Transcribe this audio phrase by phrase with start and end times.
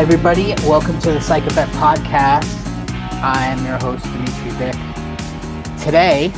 [0.00, 0.54] Hi, everybody.
[0.66, 2.46] Welcome to the Psych Effect Podcast.
[3.22, 4.74] I am your host, Dmitry Vick.
[5.78, 6.32] Today,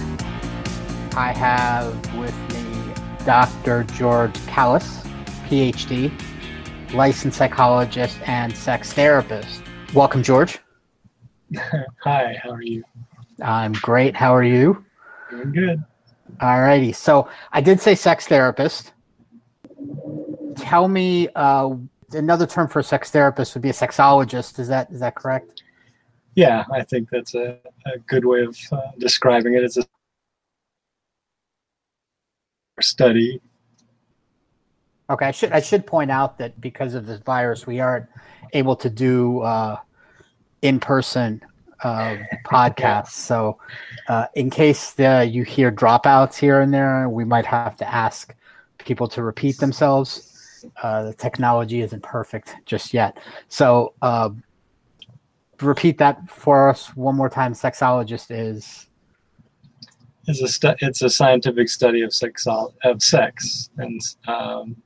[1.17, 2.93] I have with me
[3.25, 3.85] Dr.
[3.85, 5.07] George Kallas,
[5.47, 6.11] PhD,
[6.93, 9.63] licensed psychologist, and sex therapist.
[9.95, 10.59] Welcome, George.
[12.03, 12.83] Hi, how are you?
[13.41, 14.17] I'm great.
[14.17, 14.85] How are you?
[15.31, 15.85] Doing good.
[16.41, 16.91] All righty.
[16.91, 18.93] So I did say sex therapist.
[20.57, 21.77] Tell me, uh,
[22.15, 24.59] another term for a sex therapist would be a sexologist.
[24.59, 25.63] Is that is that correct?
[26.35, 29.65] Yeah, I think that's a, a good way of uh, describing it.
[29.65, 29.85] It's a
[32.81, 33.41] study.
[35.11, 38.07] Okay, I should I should point out that because of this virus, we aren't
[38.53, 39.79] able to do uh,
[40.63, 41.43] in person
[41.83, 43.11] uh, podcasts.
[43.11, 43.59] So,
[44.09, 48.35] uh, in case the, you hear dropouts here and there, we might have to ask
[48.79, 50.32] people to repeat themselves.
[50.83, 53.19] Uh, the technology isn't perfect just yet.
[53.49, 54.31] So, uh,
[55.61, 57.53] repeat that for us one more time.
[57.53, 58.89] Sexologist is
[60.27, 64.77] It's a stu- it's a scientific study of sex of sex and um,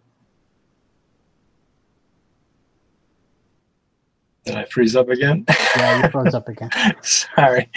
[4.45, 5.45] did I freeze up again?
[5.77, 6.71] yeah, you froze up again.
[7.03, 7.69] Sorry,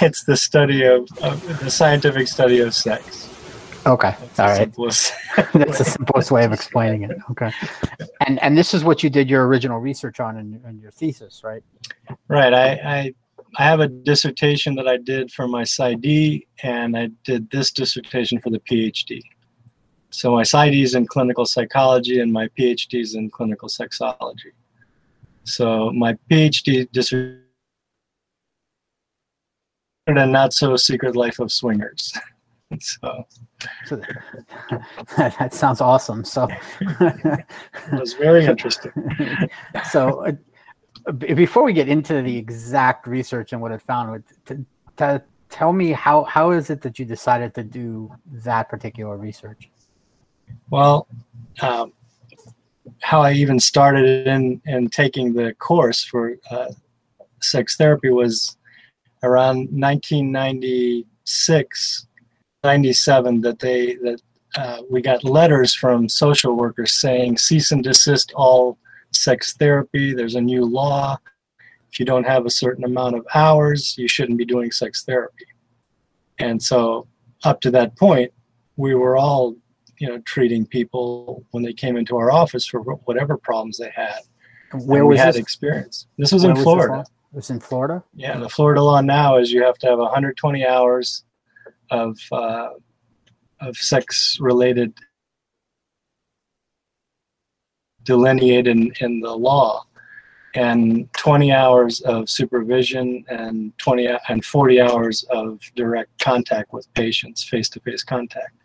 [0.00, 3.29] it's the study of, of the scientific study of sex.
[3.86, 4.56] Okay, That's all right.
[4.56, 5.12] simplest
[5.54, 7.16] That's the simplest way of explaining it.
[7.30, 7.50] Okay,
[8.26, 11.42] and and this is what you did your original research on in, in your thesis,
[11.42, 11.62] right?
[12.28, 12.52] Right.
[12.52, 13.14] I, I
[13.56, 18.40] I have a dissertation that I did for my PsyD, and I did this dissertation
[18.40, 19.22] for the PhD.
[20.10, 24.52] So my PsyD is in clinical psychology, and my PhD is in clinical sexology.
[25.44, 27.40] So my PhD dissertation,
[30.06, 32.12] a not so secret life of swingers.
[32.78, 33.26] so
[33.84, 33.96] So,
[35.16, 36.24] that sounds awesome.
[36.24, 36.48] So,
[36.80, 37.44] it
[37.92, 38.92] was very interesting.
[39.90, 40.32] so uh,
[41.12, 44.64] before we get into the exact research and what it found, to,
[44.96, 49.70] to tell me how how is it that you decided to do that particular research?
[50.70, 51.06] Well,
[51.60, 51.92] um,
[53.02, 56.72] how I even started in, in taking the course for uh,
[57.40, 58.56] sex therapy was
[59.22, 62.06] around 1996,
[62.64, 64.20] 97 that they that
[64.56, 68.78] uh, we got letters from social workers saying cease and desist all
[69.12, 70.12] sex therapy.
[70.12, 71.16] There's a new law.
[71.90, 75.46] If you don't have a certain amount of hours, you shouldn't be doing sex therapy.
[76.38, 77.06] And so,
[77.44, 78.32] up to that point,
[78.76, 79.56] we were all
[79.98, 84.20] you know treating people when they came into our office for whatever problems they had
[84.72, 85.42] Where and we was had this?
[85.42, 87.00] experience this was where in this florida law?
[87.00, 88.02] It was in Florida.
[88.14, 91.24] yeah the florida law now is you have to have 120 hours
[91.90, 92.70] of uh,
[93.60, 94.94] of sex related
[98.04, 99.84] delineated in, in the law.
[100.54, 107.44] And 20 hours of supervision and 20 and 40 hours of direct contact with patients
[107.44, 108.56] face-to-face contact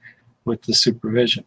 [0.46, 1.44] with the supervision.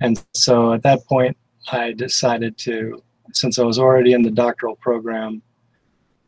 [0.00, 1.36] And so at that point
[1.72, 3.02] i decided to
[3.32, 5.42] since i was already in the doctoral program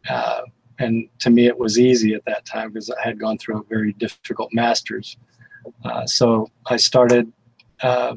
[0.08, 0.42] uh,
[0.82, 3.64] and to me it was easy at that time because i had gone through a
[3.64, 5.16] very difficult master's.
[5.84, 7.32] Uh, so i started
[7.82, 8.14] uh,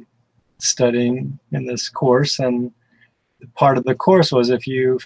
[0.57, 2.71] studying in this course and
[3.53, 4.99] part of the course was if you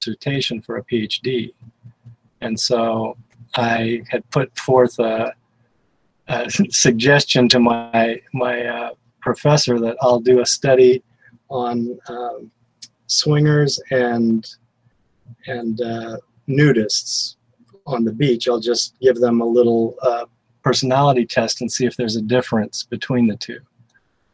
[0.00, 1.52] dissertation for a phd
[2.40, 3.16] and so
[3.54, 5.32] i had put forth a,
[6.28, 11.02] a suggestion to my my uh, professor that i'll do a study
[11.48, 12.50] on um,
[13.06, 14.56] swingers and
[15.46, 16.16] and uh,
[16.48, 17.36] nudists
[17.86, 20.24] on the beach i'll just give them a little uh,
[20.62, 23.58] personality test and see if there's a difference between the two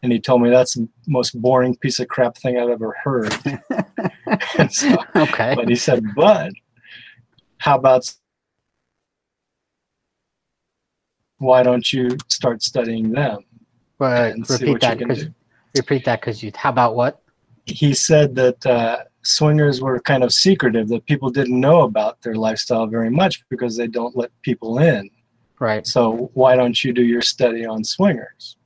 [0.02, 3.34] and he told me that's the most boring piece of crap thing I've ever heard.
[4.70, 5.52] So- Okay.
[5.54, 6.52] but he said, but
[7.58, 8.10] how about
[11.38, 13.44] why don't you start studying them
[13.98, 15.26] But repeat what you that because
[15.74, 16.52] repeat that because you.
[16.54, 17.20] How about what?
[17.66, 22.34] He said that uh, swingers were kind of secretive, that people didn't know about their
[22.34, 25.10] lifestyle very much because they don't let people in.
[25.58, 25.86] Right.
[25.86, 28.56] So why don't you do your study on swingers?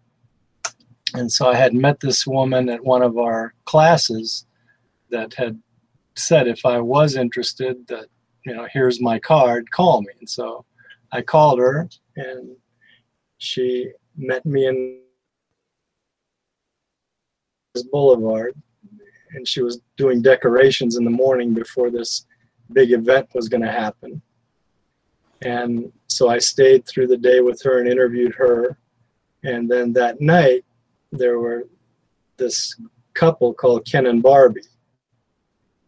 [1.14, 4.46] And so I had met this woman at one of our classes
[5.10, 5.60] that had
[6.16, 8.06] said if I was interested that
[8.44, 10.12] you know here's my card, call me.
[10.18, 10.64] And so
[11.12, 12.56] I called her and
[13.38, 15.00] she met me in
[17.74, 18.54] this Boulevard
[19.34, 22.26] and she was doing decorations in the morning before this
[22.72, 24.20] big event was going to happen.
[25.42, 28.78] And so I stayed through the day with her and interviewed her.
[29.42, 30.64] And then that night,
[31.12, 31.68] there were
[32.36, 32.74] this
[33.14, 34.62] couple called Ken and Barbie.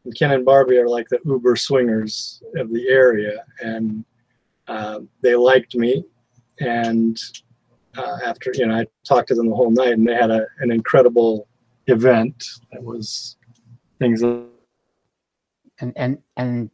[0.04, 4.04] And Ken and Barbie are like the Uber swingers of the area, and
[4.69, 6.04] uh, they liked me.
[6.60, 7.19] And
[7.96, 10.46] uh, after you know, I talked to them the whole night, and they had a,
[10.60, 11.48] an incredible
[11.87, 12.44] event.
[12.73, 13.37] It was
[13.99, 14.23] things.
[14.23, 16.71] And and and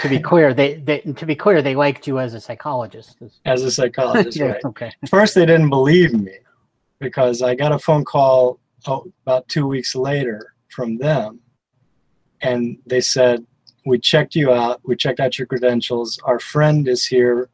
[0.00, 3.16] to be clear, they, they to be clear, they liked you as a psychologist.
[3.44, 4.64] As a psychologist, yeah, right?
[4.64, 4.92] Okay.
[5.08, 6.36] First, they didn't believe me
[6.98, 11.40] because I got a phone call oh, about two weeks later from them,
[12.40, 13.46] and they said,
[13.86, 14.80] "We checked you out.
[14.84, 16.18] We checked out your credentials.
[16.24, 17.48] Our friend is here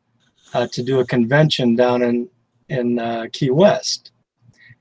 [0.52, 2.28] uh, to do a convention down in
[2.68, 4.12] in uh, Key West,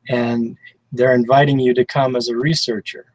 [0.10, 0.58] and
[0.94, 3.06] they're inviting you to come as a researcher."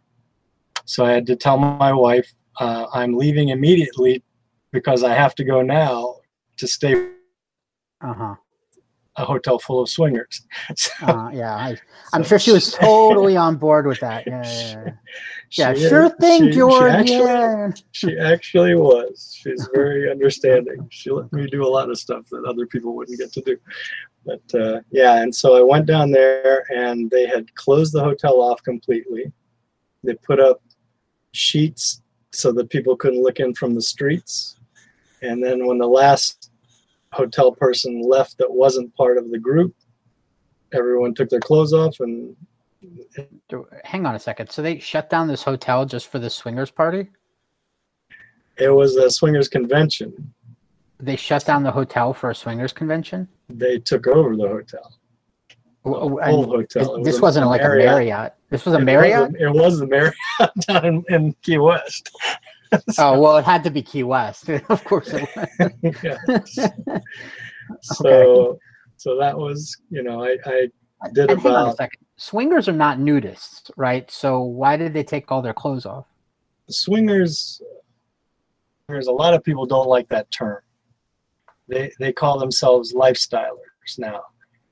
[0.84, 2.30] So I had to tell my wife
[2.60, 4.22] uh, I'm leaving immediately
[4.72, 6.16] because I have to go now
[6.58, 6.94] to stay
[8.00, 8.34] Uh huh.
[9.16, 10.34] a hotel full of swingers.
[10.76, 11.76] So, Uh, yeah, I,
[12.12, 14.26] I'm so sure she was totally on board with that.
[14.26, 14.90] Yeah, yeah,
[15.58, 15.72] yeah.
[15.74, 16.60] yeah sure thing, she- she
[17.00, 17.70] actually- yeah.
[17.92, 19.34] She actually was.
[19.40, 20.78] She's very understanding.
[20.90, 23.56] She let me do a lot of stuff that other people wouldn't get to do.
[24.28, 28.42] But uh, yeah, and so I went down there and they had closed the hotel
[28.42, 29.32] off completely.
[30.04, 30.60] They put up
[31.32, 34.56] sheets so that people couldn't look in from the streets.
[35.22, 36.50] And then when the last
[37.12, 39.74] hotel person left that wasn't part of the group,
[40.74, 42.36] everyone took their clothes off and
[43.82, 44.50] Hang on a second.
[44.50, 47.08] So they shut down this hotel just for the swingers party?
[48.58, 50.34] it was a swingers convention.
[51.00, 53.28] They shut down the hotel for a swingers convention?
[53.48, 54.94] They took over the hotel.
[55.84, 57.02] W- oh, whole hotel.
[57.02, 57.88] This was wasn't a like Marriott.
[57.88, 58.34] a Marriott.
[58.50, 59.32] This was a It Marriott?
[59.32, 60.14] was a- It was the Marriott
[60.66, 62.10] down in, in Key West.
[62.98, 64.50] Oh well, it had to be Key West.
[64.68, 65.26] of course it
[66.28, 66.68] was.
[67.80, 68.58] So,
[68.96, 70.68] so that was, you know, I, I
[71.14, 72.00] did And hang on a about second.
[72.18, 74.10] Swingers are not nudists, right?
[74.10, 76.04] So why did they take all their clothes off?
[76.68, 77.62] swingers.
[78.88, 80.58] There's a lot of people don't like that term.
[81.68, 84.22] They they call themselves lifestylers now,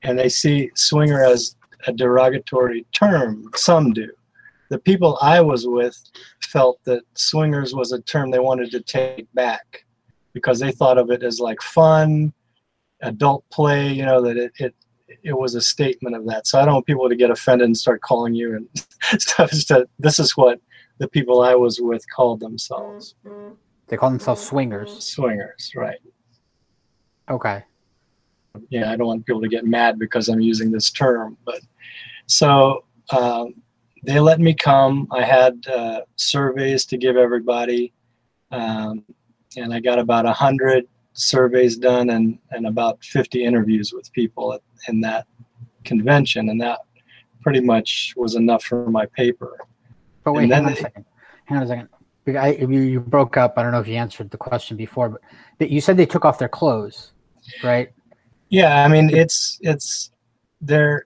[0.03, 1.55] and they see swinger as
[1.85, 3.49] a derogatory term.
[3.55, 4.09] Some do.
[4.69, 5.97] The people I was with
[6.41, 9.85] felt that swingers was a term they wanted to take back
[10.33, 12.33] because they thought of it as like fun,
[13.01, 13.91] adult play.
[13.91, 14.75] You know that it it,
[15.23, 16.47] it was a statement of that.
[16.47, 18.67] So I don't want people to get offended and start calling you and
[19.21, 19.53] stuff.
[19.53, 20.59] It's that this is what
[20.99, 23.53] the people I was with called themselves mm-hmm.
[23.87, 25.03] They call themselves swingers.
[25.03, 25.99] swingers, right?
[27.29, 27.63] Okay.
[28.69, 31.37] yeah, I don't want people to get mad because I'm using this term.
[31.45, 31.59] But
[32.25, 33.55] so um,
[34.03, 35.07] they let me come.
[35.11, 37.93] I had uh, surveys to give everybody,
[38.51, 39.03] um,
[39.55, 44.53] and I got about a hundred surveys done and and about 50 interviews with people
[44.53, 45.27] at, in that
[45.83, 46.79] convention, and that
[47.41, 49.57] pretty much was enough for my paper.
[50.23, 51.05] But wait, hang on a they- second.
[51.45, 51.89] Hang on a second.
[52.35, 53.53] I, you, you broke up.
[53.57, 55.21] I don't know if you answered the question before,
[55.57, 57.13] but you said they took off their clothes,
[57.63, 57.89] right?
[58.49, 60.11] Yeah, I mean it's it's
[60.61, 61.05] they're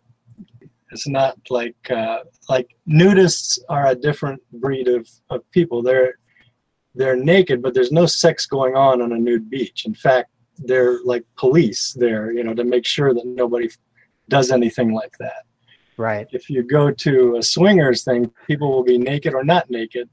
[0.92, 2.20] it's not like uh,
[2.50, 5.82] like nudists are a different breed of, of people.
[5.82, 6.16] They're
[6.94, 9.86] they're naked, but there's no sex going on on a nude beach.
[9.86, 13.70] In fact, they're like police there, you know, to make sure that nobody
[14.28, 15.46] does anything like that.
[15.98, 16.28] Right.
[16.32, 20.10] If you go to a swingers thing, people will be naked or not naked,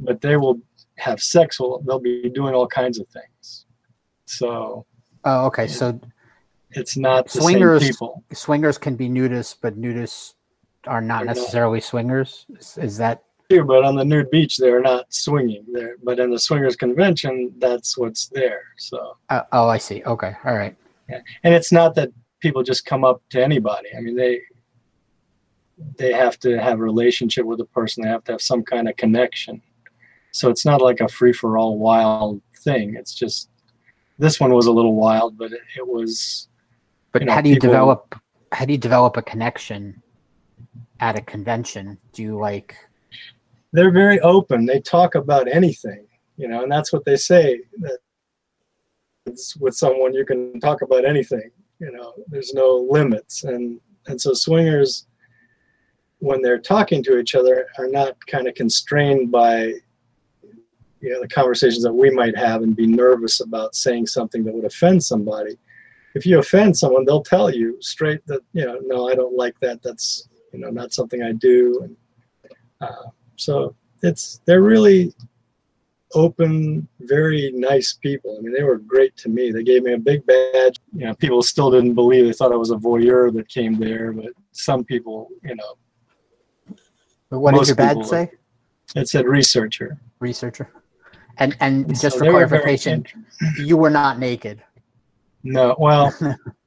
[0.00, 0.60] but they will
[0.96, 1.60] have sex.
[1.60, 3.66] Well, they'll be doing all kinds of things.
[4.24, 4.86] So
[5.24, 5.66] Oh, okay.
[5.68, 5.98] So
[6.72, 7.98] it's not the Swingers-
[8.32, 10.34] swingers can be nudists, but nudists
[10.86, 11.36] are not They're not.
[11.36, 12.46] necessarily swingers.
[12.58, 15.96] Is, is that too, but on the nude beach they're not swinging there.
[16.02, 18.62] But in the swingers convention, that's what's there.
[18.78, 20.02] So, uh, oh, I see.
[20.04, 20.34] Okay.
[20.44, 20.74] All right.
[21.08, 21.20] Yeah.
[21.44, 22.10] and it's not that
[22.40, 23.88] people just come up to anybody.
[23.96, 24.40] I mean, they
[25.98, 28.02] they have to have a relationship with the person.
[28.02, 29.60] They have to have some kind of connection.
[30.32, 32.94] So it's not like a free for all wild thing.
[32.96, 33.50] It's just
[34.22, 36.48] this one was a little wild, but it, it was
[37.10, 38.14] But You know, how do you people- develop?
[38.52, 40.02] How do you develop a connection
[41.00, 41.98] at a convention?
[42.12, 42.76] Do you like?
[43.74, 44.66] they're very open.
[44.66, 47.98] They talk about anything, you know, and that's what they say that
[49.24, 53.44] it's with someone you can talk about anything, you know, there's no limits.
[53.44, 55.06] And and so swingers
[56.18, 59.72] when they're talking to each other are not kind of constrained by
[61.02, 64.54] you know the conversations that we might have and be nervous about saying something that
[64.54, 65.58] would offend somebody.
[66.14, 69.58] If you offend someone, they'll tell you straight that, you know, no, I don't like
[69.60, 69.82] that.
[69.82, 71.80] That's, you know, not something I do.
[71.82, 71.96] And
[72.82, 75.14] uh, so it's they're really
[76.14, 78.36] open, very nice people.
[78.38, 79.50] I mean, they were great to me.
[79.50, 80.76] They gave me a big badge.
[80.94, 82.26] You know, people still didn't believe.
[82.26, 86.76] They thought I was a voyeur that came there, but some people, you know,
[87.30, 88.30] But What did your badge say?
[88.94, 89.98] It said researcher.
[90.20, 90.70] Researcher.
[91.38, 93.06] And and just so for clarification,
[93.58, 94.62] you were not naked.
[95.42, 96.14] No, well,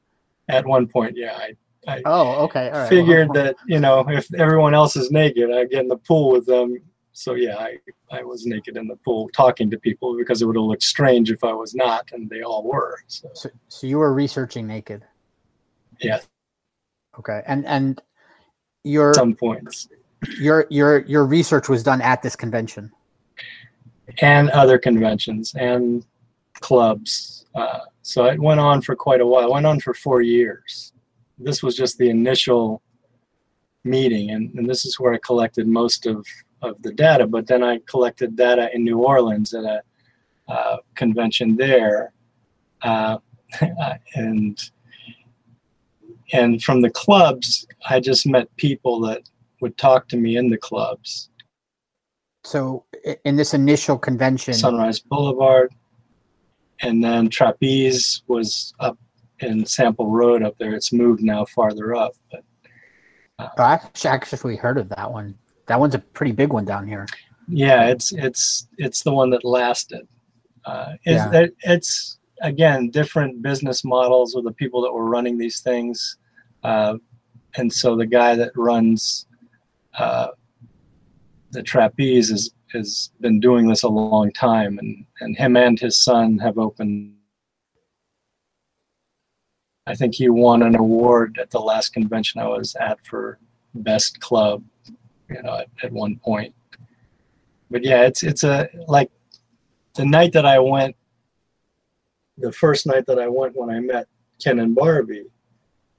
[0.50, 1.56] at one point, yeah, I,
[1.88, 2.70] I Oh, okay.
[2.70, 2.90] All right.
[2.90, 6.32] figured Well, that you know if everyone else is naked, I get in the pool
[6.32, 6.78] with them.
[7.14, 7.78] So yeah, I,
[8.12, 11.32] I was naked in the pool talking to people because it would have looked strange
[11.32, 12.98] if I was not, and they all were.
[13.08, 15.04] So So, so you were researching naked.
[16.02, 16.20] yeah,
[17.18, 17.42] Okay.
[17.46, 18.02] And and
[18.84, 19.88] your some points
[20.40, 22.92] your your your research was done at this convention.
[24.20, 26.06] And other conventions and
[26.60, 27.46] clubs.
[27.56, 29.48] Uh, so it went on for quite a while.
[29.48, 30.94] It went on for four years.
[31.38, 32.82] This was just the initial
[33.84, 36.26] meeting, and, and this is where I collected most of,
[36.62, 37.28] of the data.
[37.28, 39.82] But then I collected data in New Orleans at a
[40.48, 42.14] uh, convention there,
[42.82, 43.18] uh,
[44.16, 44.60] and
[46.34, 49.22] and from the clubs, I just met people that
[49.62, 51.30] would talk to me in the clubs.
[52.46, 52.86] So
[53.24, 55.74] in this initial convention, Sunrise Boulevard,
[56.82, 59.00] and then Trapeze was up
[59.40, 60.76] in Sample Road up there.
[60.76, 62.44] It's moved now farther up, but
[63.40, 65.36] oh, I actually actually heard of that one.
[65.66, 67.08] That one's a pretty big one down here.
[67.50, 70.08] yeah, it's it's it's the one that lasted.
[70.66, 71.42] Uh, it's, Yeah.
[71.42, 76.18] it, it's again different business models with the people that were running these things,
[76.64, 76.98] uh,
[77.58, 79.26] and so the guy that runs
[79.98, 80.28] uh,
[81.56, 85.98] the Trapeze is has been doing this a long time, and and him and his
[85.98, 87.16] son have opened.
[89.88, 93.40] I think he won an award at the last convention I was at for
[93.74, 94.64] best club,
[95.30, 96.54] you know, at, at one point.
[97.72, 99.10] But yeah, it's it's a like
[99.96, 100.96] the night that I went,
[102.38, 104.08] the first night that I went when I met
[104.44, 105.28] Ken and Barbie,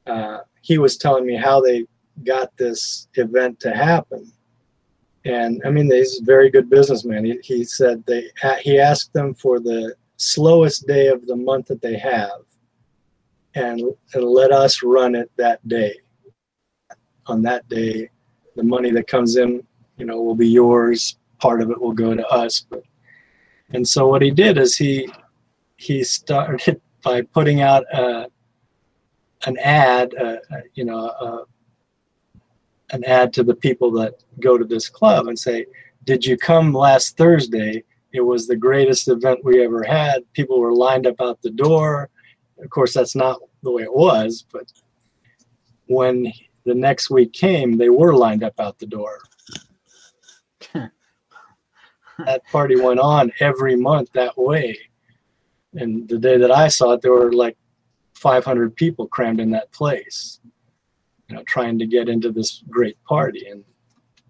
[0.07, 1.87] uh, he was telling me how they
[2.25, 4.33] got this event to happen.
[5.27, 7.25] And I mean, he's a very good businessman.
[7.25, 8.31] He, he said they
[8.61, 12.43] he asked them for the slowest day of the month that they have,
[13.57, 13.83] and
[14.15, 15.97] and let us run it that day.
[17.27, 18.09] On that day,
[18.55, 19.67] the money that comes in,
[19.97, 21.19] you know, will be yours.
[21.39, 22.65] Part of it will go to us.
[22.71, 22.85] But
[23.71, 25.09] and so what he did is he
[25.77, 28.29] he started by putting out a,
[29.47, 31.45] an ad, uh, uh, you know, uh,
[32.91, 35.67] an ad to the people that go to this club and say,
[36.05, 37.85] "Did you come last Thursday?
[38.13, 40.31] It was the greatest event we ever had.
[40.33, 42.11] People were lined up out the door.
[42.63, 44.73] Of course, that's not the way it was, but
[45.87, 46.33] when
[46.65, 49.21] the next week came, they were lined up out the door.
[52.25, 54.77] that party went on every month that way.
[55.75, 57.57] And the day that I saw it, there were like
[58.15, 60.41] 500 people crammed in that place,
[61.29, 63.49] you know, trying to get into this great party.
[63.49, 63.65] And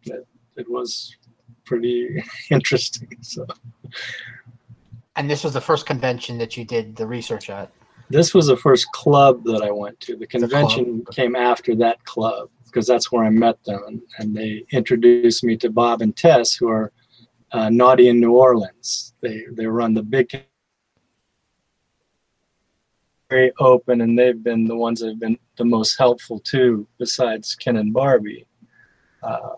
[0.05, 0.27] it,
[0.57, 1.15] it was
[1.65, 3.17] pretty interesting.
[3.21, 3.47] So
[5.17, 7.71] And this was the first convention that you did the research at.
[8.09, 10.17] this was the first club that I went to.
[10.17, 13.83] The convention came after that club because that's where I met them.
[13.87, 16.93] And, and they introduced me to Bob and Tess, who are
[17.53, 19.15] uh, Naughty in New Orleans.
[19.21, 20.29] They, they run the big
[23.29, 27.55] very open and they've been the ones that have been the most helpful too besides
[27.55, 28.47] ken and barbie
[29.23, 29.55] uh,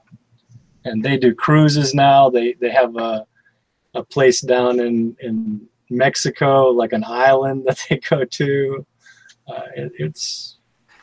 [0.84, 3.26] and they do cruises now they they have a,
[3.94, 5.60] a place down in in
[5.90, 8.86] mexico like an island that they go to
[9.48, 10.58] uh, it, it's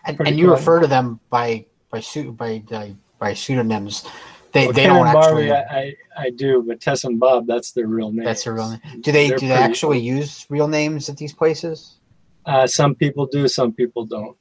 [0.05, 0.55] And, and you cool.
[0.55, 2.01] refer to them by by
[2.37, 4.05] by by, by pseudonyms.
[4.51, 5.47] They well, they ken don't and actually.
[5.49, 8.69] barbie I, I do but tess and bob that's their real name That's their real
[8.69, 9.01] name.
[9.01, 11.95] Do they They're do they actually use real names at these places?
[12.45, 14.37] Uh, some people do, some people don't.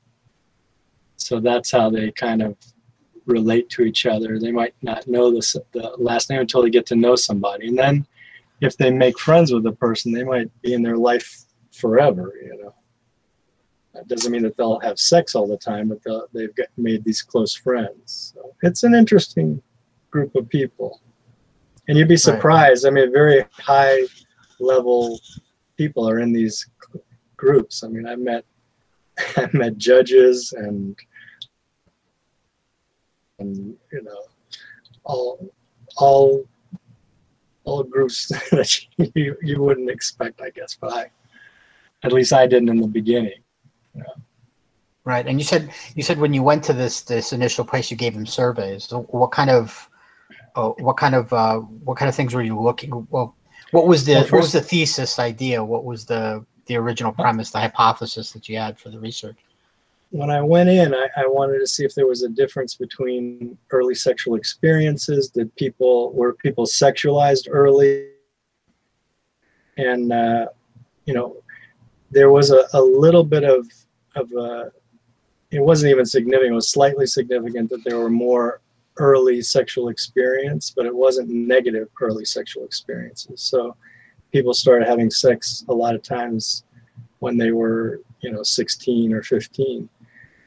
[1.16, 2.56] So that's how they kind of
[3.26, 4.38] relate to each other.
[4.38, 7.68] They might not know the, the last name until they get to know somebody.
[7.68, 8.06] And then
[8.60, 12.62] if they make friends with a person, they might be in their life forever, you
[12.62, 12.74] know.
[13.94, 16.00] That doesn't mean that they'll have sex all the time, but
[16.32, 18.34] they've got, made these close friends.
[18.34, 19.62] So it's an interesting
[20.10, 21.00] group of people.
[21.86, 22.86] And you'd be surprised.
[22.86, 24.00] I mean, very high
[24.58, 25.20] level
[25.76, 26.66] people are in these
[27.44, 27.84] groups.
[27.84, 28.44] I mean, I met
[29.36, 30.96] I met judges and
[33.38, 34.22] and you know
[35.04, 35.28] all
[35.96, 36.46] all
[37.64, 38.68] all groups that
[39.14, 40.76] you, you wouldn't expect, I guess.
[40.80, 41.10] But I
[42.02, 43.40] at least I didn't in the beginning.
[45.04, 45.26] Right.
[45.26, 48.14] And you said you said when you went to this this initial place, you gave
[48.14, 48.84] them surveys.
[48.84, 49.88] So what kind of
[50.56, 53.06] uh, what kind of uh, what kind of things were you looking?
[53.10, 53.36] Well,
[53.72, 55.62] what was the Well, what was the thesis idea?
[55.62, 59.36] What was the the original premise, the hypothesis that you had for the research?
[60.14, 63.58] when I went in, I, I wanted to see if there was a difference between
[63.72, 65.28] early sexual experiences.
[65.28, 68.10] Did people were people sexualized early?
[69.76, 70.46] And uh,
[71.04, 71.42] you know,
[72.12, 73.66] there was a, a little bit of
[74.14, 74.70] of a,
[75.50, 76.52] it wasn't even significant.
[76.52, 78.60] It was slightly significant that there were more
[78.98, 83.40] early sexual experience, but it wasn't negative early sexual experiences.
[83.40, 83.74] So
[84.34, 86.64] people started having sex a lot of times
[87.20, 89.88] when they were, you know, 16 or 15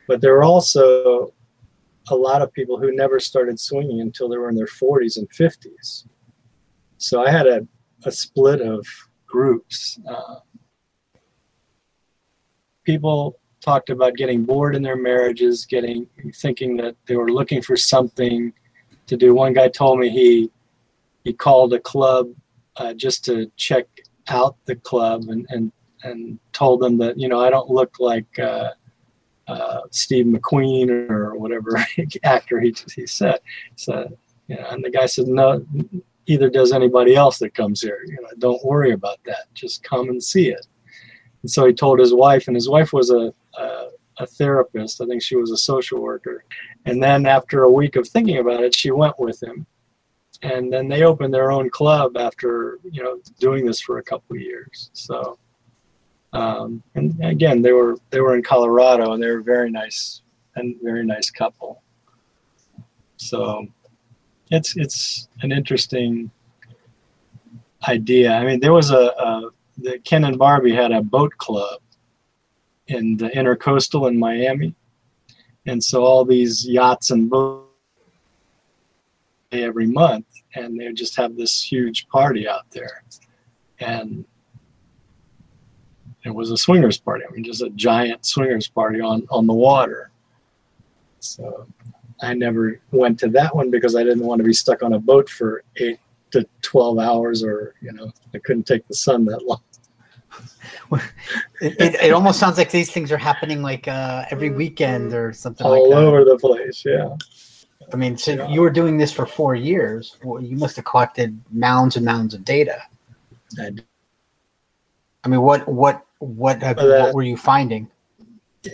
[0.08, 1.34] but there were also
[2.10, 5.30] a lot of people who never started swinging until they were in their 40s and
[5.30, 6.06] 50s.
[6.98, 7.68] So I had a,
[8.06, 8.88] a split of
[9.28, 10.00] groups.
[10.10, 10.36] Uh,
[12.86, 17.76] people talked about getting bored in their marriages, getting thinking that they were looking for
[17.76, 18.54] something
[19.08, 19.36] to do.
[19.36, 20.50] One guy told me he
[21.26, 22.30] he called a club
[22.78, 23.86] uh, just to check
[24.30, 25.72] out the club and and
[26.04, 28.72] and told them that you know I don't look like uh,
[29.48, 31.78] uh, Steve McQueen or whatever
[32.24, 33.40] actor he, he said.
[33.76, 34.10] So,
[34.48, 35.66] you know, and the guy said, no,
[36.26, 38.02] either does anybody else that comes here.
[38.06, 39.46] You know, don't worry about that.
[39.54, 40.68] Just come and see it.
[41.42, 45.02] And so he told his wife, and his wife was a, a, a therapist.
[45.02, 46.44] I think she was a social worker.
[46.86, 49.66] And then after a week of thinking about it, she went with him.
[50.44, 54.36] And then they opened their own club after, you know, doing this for a couple
[54.36, 54.92] of years.
[54.94, 55.40] So,
[56.34, 60.22] um, and again, they were they were in Colorado, and they were very nice
[60.56, 61.82] and very nice couple.
[63.16, 63.68] So
[64.52, 66.30] it's it's an interesting
[67.88, 68.34] idea.
[68.34, 71.80] I mean, there was a, a the Ken and Barbie had a boat club
[72.88, 74.76] in the intercoastal in Miami,
[75.66, 77.67] and so all these yachts and boats
[79.52, 83.04] every month, and they would just have this huge party out there,
[83.80, 84.26] and
[86.26, 87.24] it was a swingers party.
[87.28, 90.12] I mean, just a giant swingers party on on the water.
[91.20, 91.68] So
[92.22, 95.00] I never went to that one because I didn't want to be stuck on a
[95.00, 96.00] boat for eight
[96.32, 99.62] to twelve hours, or you know, I couldn't take the sun that long.
[100.92, 101.02] it,
[101.80, 105.66] it, it, almost sounds like these things are happening like uh, every weekend or something
[105.66, 105.80] like that.
[105.80, 106.84] all like over the place.
[106.86, 107.16] Yeah.
[107.94, 108.48] I mean, so yeah.
[108.50, 110.18] you were doing this for four years.
[110.24, 112.82] Well, you must have collected mounds and mounds of data.
[113.60, 113.72] I,
[115.24, 117.90] I mean, what what what have, that, what were you finding?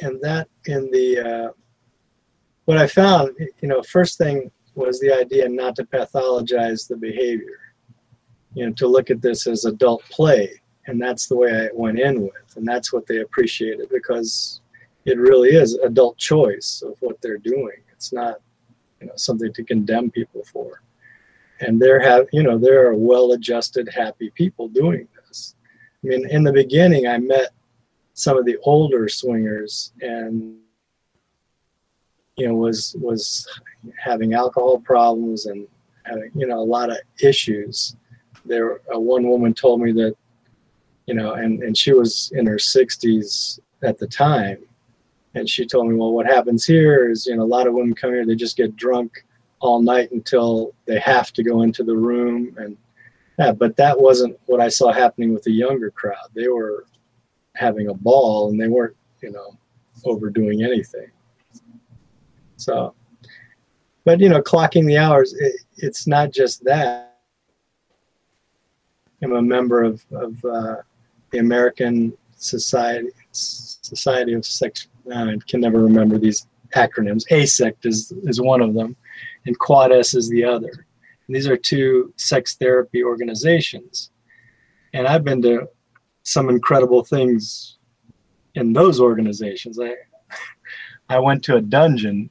[0.01, 1.51] And that in the uh,
[2.65, 7.59] what I found, you know, first thing was the idea not to pathologize the behavior.
[8.55, 11.99] You know, to look at this as adult play, and that's the way I went
[11.99, 14.61] in with, and that's what they appreciated because
[15.05, 17.77] it really is adult choice of what they're doing.
[17.91, 18.35] It's not,
[19.03, 20.81] you know, something to condemn people for.
[21.59, 25.55] And there have, you know, there are well-adjusted, happy people doing this.
[26.03, 27.49] I mean, in the beginning, I met
[28.13, 30.57] some of the older swingers and
[32.37, 33.47] you know was was
[33.99, 35.67] having alcohol problems and
[36.03, 37.95] having you know a lot of issues
[38.45, 40.15] there uh, one woman told me that
[41.07, 44.59] you know and and she was in her 60s at the time
[45.35, 47.93] and she told me well what happens here is you know a lot of women
[47.93, 49.25] come here they just get drunk
[49.59, 52.77] all night until they have to go into the room and
[53.57, 56.29] but that wasn't what I saw happening with the younger crowd.
[56.35, 56.85] They were
[57.55, 59.57] having a ball and they weren't, you know,
[60.05, 61.07] overdoing anything.
[62.57, 62.93] So,
[64.05, 67.09] but you know, clocking the hours, it, it's not just that.
[69.23, 70.75] I'm a member of, of uh,
[71.31, 74.87] the American Society Society of Sex.
[75.11, 77.27] I can never remember these acronyms.
[77.29, 78.95] AASECT is is one of them,
[79.45, 80.85] and QuadS is the other.
[81.27, 84.11] And these are two sex therapy organizations.
[84.93, 85.67] And I've been to
[86.23, 87.77] some incredible things
[88.55, 89.79] in those organizations.
[89.79, 89.95] I,
[91.09, 92.29] I went to a dungeon,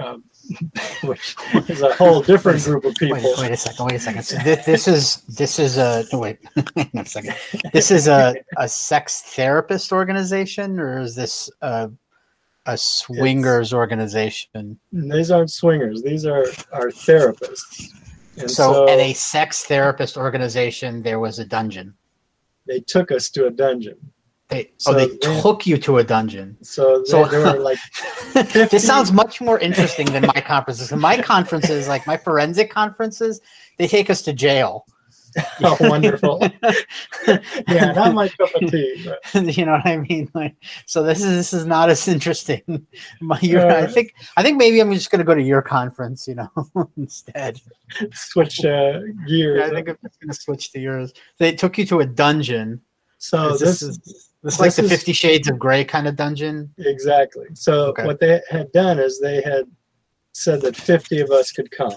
[0.00, 0.18] uh,
[1.02, 1.36] which
[1.68, 3.16] is a whole different group of people.
[3.16, 3.86] Wait, wait a second.
[3.86, 4.22] Wait a second.
[4.22, 6.38] So this, this is this is a no, wait.
[6.76, 7.34] wait a second.
[7.72, 11.90] This is a a sex therapist organization, or is this a
[12.66, 14.78] a swingers it's, organization.
[14.92, 16.02] These aren't swingers.
[16.02, 17.88] These are are therapists.
[18.36, 21.94] And so, so, at a sex therapist organization, there was a dungeon.
[22.66, 23.96] They took us to a dungeon.
[24.50, 26.56] They, so oh, they, they took you to a dungeon.
[26.62, 27.78] So, so there were like.
[28.52, 30.90] this sounds much more interesting than my conferences.
[30.90, 33.40] And My conferences, like my forensic conferences,
[33.78, 34.86] they take us to jail.
[35.62, 36.40] oh, wonderful.
[37.68, 39.06] yeah, not my cup of tea.
[39.32, 39.56] But.
[39.56, 40.28] You know what I mean?
[40.34, 42.86] Like, so this is this is not as interesting.
[43.20, 46.26] My, uh, I think I think maybe I'm just going to go to your conference.
[46.26, 47.60] You know, instead.
[48.12, 49.60] Switch uh, gears.
[49.60, 51.12] Yeah, I think I'm just going to switch to yours.
[51.38, 52.80] They took you to a dungeon.
[53.18, 56.16] So this, this is This is like the is- Fifty Shades of Grey kind of
[56.16, 56.72] dungeon.
[56.78, 57.46] Exactly.
[57.54, 58.04] So Okay.
[58.06, 59.64] what they had done is they had
[60.32, 61.96] said that 50 of us could come.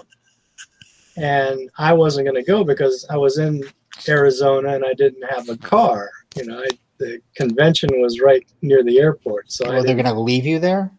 [1.16, 3.62] And I wasn't going to go because I was in
[4.08, 6.10] Arizona and I didn't have a car.
[6.36, 6.66] You know, I,
[6.98, 10.58] the convention was right near the airport, so I, Well, they're going to leave you
[10.58, 10.90] there.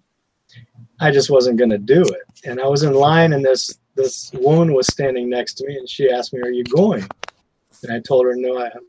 [1.02, 2.22] I just wasn't going to do it.
[2.46, 5.90] And I was in line, and this this woman was standing next to me, and
[5.90, 7.06] she asked me, "Are you going?"
[7.84, 8.82] And I told her, "No, I am."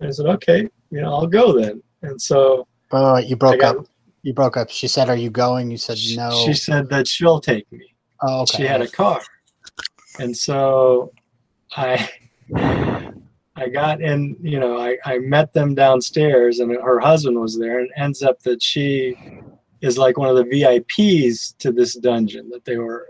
[0.00, 3.86] I said, "Okay, you know, I'll go then." And so Oh, you broke got, up.
[4.22, 4.70] You broke up.
[4.70, 7.94] She said, "Are you going?" You said, "No." She said that she'll take me.
[8.22, 8.56] oh, okay.
[8.58, 9.20] She had a car,
[10.18, 11.12] and so
[11.76, 12.08] I
[13.56, 14.36] I got in.
[14.40, 18.40] You know, I I met them downstairs, and her husband was there, and ends up
[18.42, 19.16] that she
[19.80, 23.06] is like one of the VIPs to this dungeon that they were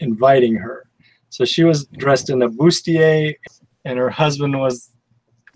[0.00, 0.86] inviting her.
[1.28, 3.34] So she was dressed in a bustier,
[3.84, 4.90] and her husband was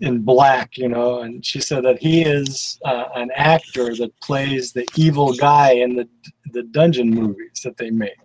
[0.01, 4.71] in black, you know, and she said that he is uh, an actor that plays
[4.73, 6.07] the evil guy in the
[6.53, 8.15] the dungeon movies that they made.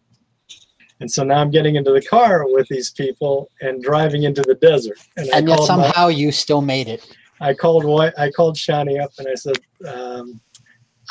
[1.00, 4.54] And so now I'm getting into the car with these people and driving into the
[4.54, 4.98] desert.
[5.16, 7.16] And, and I yet called my- somehow you still made it.
[7.40, 7.85] I called
[8.16, 9.56] I called Shani up and I said,
[9.88, 10.40] um,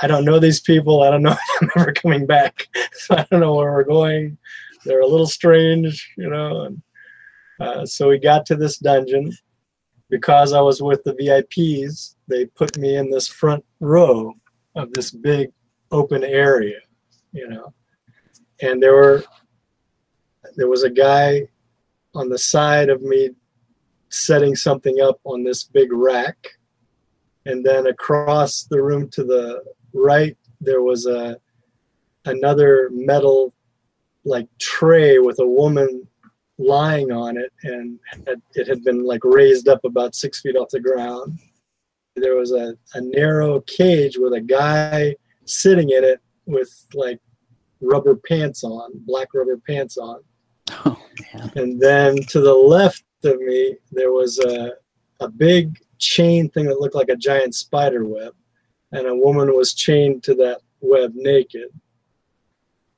[0.01, 1.03] I don't know these people.
[1.03, 2.67] I don't know if I'm ever coming back.
[2.93, 4.37] So I don't know where we're going.
[4.85, 6.61] They're a little strange, you know.
[6.61, 6.81] And,
[7.59, 9.31] uh, so we got to this dungeon.
[10.11, 14.33] Because I was with the VIPs, they put me in this front row
[14.75, 15.51] of this big
[15.89, 16.79] open area,
[17.31, 17.73] you know.
[18.61, 19.23] And there were
[20.55, 21.47] there was a guy
[22.13, 23.29] on the side of me
[24.09, 26.35] setting something up on this big rack.
[27.45, 31.37] And then across the room to the right, there was a
[32.25, 33.53] another metal
[34.25, 36.07] like tray with a woman
[36.61, 40.69] lying on it, and had- it had been like raised up about six feet off
[40.69, 41.39] the ground.
[42.15, 47.19] There was a, a narrow cage with a guy sitting in it with like
[47.81, 50.19] rubber pants on, black rubber pants on.
[50.85, 50.97] Oh
[51.33, 51.51] man.
[51.55, 54.71] And then to the left of me, there was a,
[55.19, 58.33] a big chain thing that looked like a giant spider web.
[58.93, 61.69] And a woman was chained to that web naked.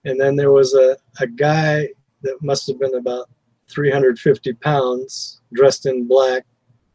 [0.05, 1.89] And then there was a, a guy
[2.21, 3.29] that must have been about
[3.69, 6.45] 350 pounds, dressed in black,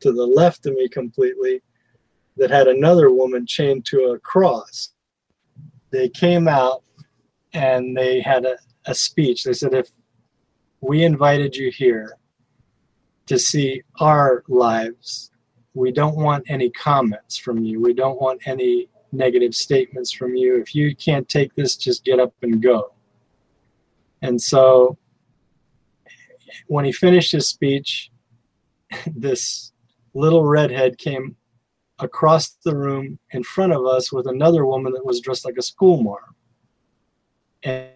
[0.00, 1.62] to the left of me completely,
[2.36, 4.90] that had another woman chained to a cross.
[5.90, 6.84] They came out
[7.52, 9.42] and they had a, a speech.
[9.42, 9.90] They said, if
[10.80, 12.16] we invited you here
[13.28, 15.30] to see our lives.
[15.74, 17.80] We don't want any comments from you.
[17.80, 20.58] We don't want any negative statements from you.
[20.58, 22.94] If you can't take this, just get up and go.
[24.22, 24.96] And so
[26.66, 28.10] when he finished his speech,
[29.06, 29.72] this
[30.14, 31.36] little redhead came
[31.98, 35.62] across the room in front of us with another woman that was dressed like a
[35.62, 36.34] schoolmarm.
[37.64, 37.90] And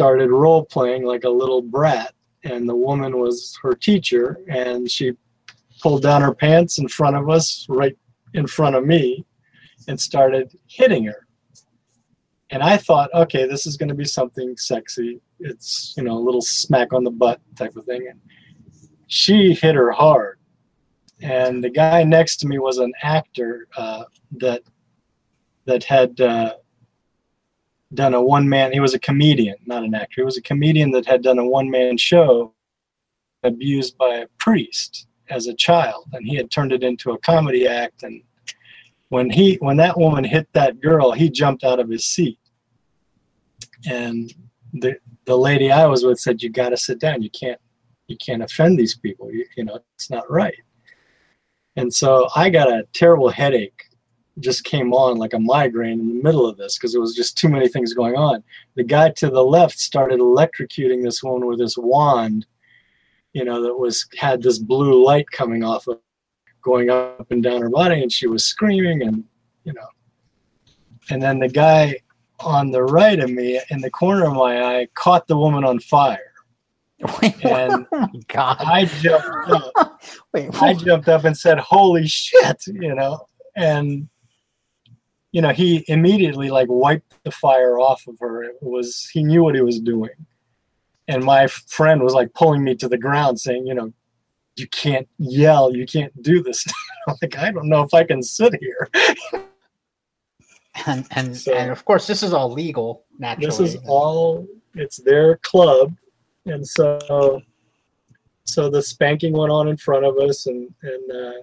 [0.00, 2.14] started role playing like a little brat.
[2.44, 5.12] And the woman was her teacher and she
[5.82, 7.94] pulled down her pants in front of us right
[8.32, 9.26] in front of me
[9.88, 11.26] and started hitting her.
[12.48, 16.20] And i thought okay this is going to be something sexy it's you know a
[16.20, 18.06] little smack on the butt type of thing.
[18.08, 18.20] And
[19.06, 20.38] she hit her hard.
[21.22, 24.04] And the guy next to me was an actor uh,
[24.38, 24.62] that
[25.66, 26.54] that had uh,
[27.92, 30.16] done a one man he was a comedian not an actor.
[30.16, 32.54] He was a comedian that had done a one man show
[33.42, 36.08] abused by a priest as a child.
[36.12, 38.02] And he had turned it into a comedy act.
[38.02, 38.22] And
[39.08, 42.38] when he when that woman hit that girl he jumped out of his seat.
[43.88, 44.32] And
[44.72, 44.96] the
[45.30, 47.60] the lady i was with said you got to sit down you can't
[48.08, 50.56] you can't offend these people you, you know it's not right
[51.76, 53.84] and so i got a terrible headache
[54.40, 57.36] just came on like a migraine in the middle of this because it was just
[57.36, 58.42] too many things going on.
[58.74, 62.46] The guy to the left started electrocuting this woman with this wand,
[63.32, 66.00] you know, that was had this blue light coming off of
[66.62, 69.24] going up and down her body, and she was screaming and
[69.64, 69.88] you know.
[71.10, 72.00] And then the guy
[72.40, 75.78] on the right of me in the corner of my eye caught the woman on
[75.78, 76.18] fire.
[77.42, 78.58] And oh god.
[78.60, 79.90] I jumped up
[80.32, 83.26] Wait, I jumped up and said, "Holy shit!" You know,
[83.56, 84.08] and
[85.32, 88.42] you know he immediately like wiped the fire off of her.
[88.44, 90.10] It was he knew what he was doing,
[91.08, 93.92] and my friend was like pulling me to the ground, saying, "You know,
[94.56, 96.64] you can't yell, you can't do this."
[97.08, 98.88] I'm like, I don't know if I can sit here.
[100.86, 103.46] And and, So- and of course this is all legal naturally.
[103.48, 105.94] This is all it's their club,
[106.46, 107.42] and so
[108.44, 111.40] so the spanking went on in front of us, and and uh,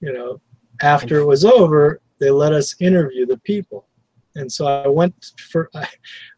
[0.00, 0.40] you know,
[0.82, 3.86] after it was over, they let us interview the people,
[4.34, 5.88] and so I went for I,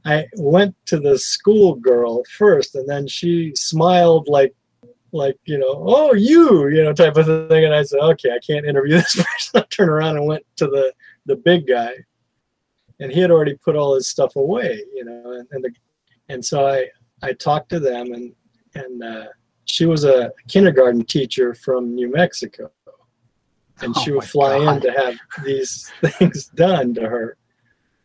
[0.04, 4.54] I went to the school girl first, and then she smiled like
[5.12, 7.64] like you know oh you you know type of thing.
[7.64, 9.60] And i said okay i can't interview this person.
[9.60, 10.92] I turned around and went to the
[11.26, 11.92] the big guy
[13.00, 15.70] and he had already put all his stuff away you know and, and the
[16.28, 16.86] and so i
[17.22, 18.32] i talked to them and
[18.74, 19.26] and uh,
[19.64, 22.70] she was a kindergarten teacher from new mexico.
[23.80, 27.36] And Oh she would fly in to have these things done to her.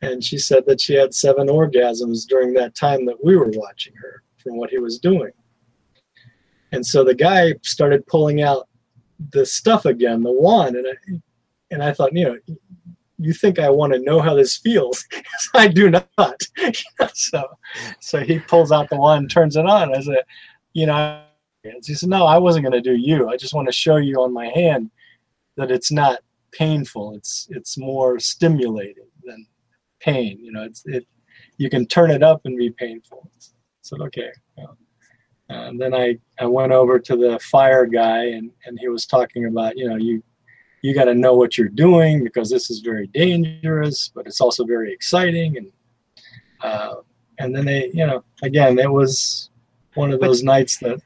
[0.01, 3.93] And she said that she had seven orgasms during that time that we were watching
[3.95, 5.31] her from what he was doing.
[6.71, 8.67] And so the guy started pulling out
[9.31, 11.21] the stuff again, the wand, and I,
[11.71, 12.55] and I thought, you know,
[13.19, 15.05] you think I want to know how this feels?
[15.53, 16.41] I do not.
[17.13, 17.43] so,
[17.99, 19.93] so he pulls out the one, turns it on.
[19.93, 20.23] I said,
[20.73, 21.21] you know,
[21.63, 23.29] he said, no, I wasn't going to do you.
[23.29, 24.89] I just want to show you on my hand
[25.57, 26.19] that it's not
[26.51, 27.15] painful.
[27.15, 29.45] It's it's more stimulating than
[29.99, 30.39] pain.
[30.41, 31.05] You know, it's it.
[31.57, 33.29] You can turn it up and be painful.
[33.35, 33.39] I
[33.81, 34.31] said, okay.
[35.49, 39.45] and then I, I went over to the fire guy and, and he was talking
[39.45, 40.23] about, you know, you
[40.81, 44.63] you got to know what you're doing because this is very dangerous, but it's also
[44.65, 45.57] very exciting.
[45.57, 45.71] And
[46.61, 46.95] uh,
[47.39, 49.49] and then they, you know, again, it was
[49.95, 50.99] one of But- those nights that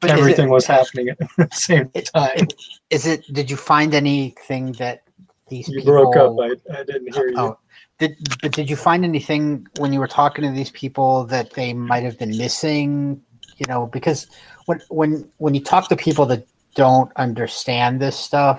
[0.00, 2.48] But is it- everything was happening at the same It- time.
[2.90, 3.24] Is it?
[3.32, 5.02] Did you find anything that
[5.48, 6.12] these people You people?
[6.12, 6.60] broke up.
[6.70, 7.34] I, I didn't hear you.
[7.38, 7.58] Oh,
[7.98, 11.72] did but did you find anything when you were talking to these people that they
[11.74, 13.20] might have been missing?
[13.58, 14.26] You know, because
[14.66, 18.58] when when when you talk to people that don't understand this stuff,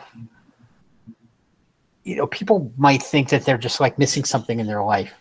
[2.03, 5.13] you know, people might think that they're just like missing something in their life.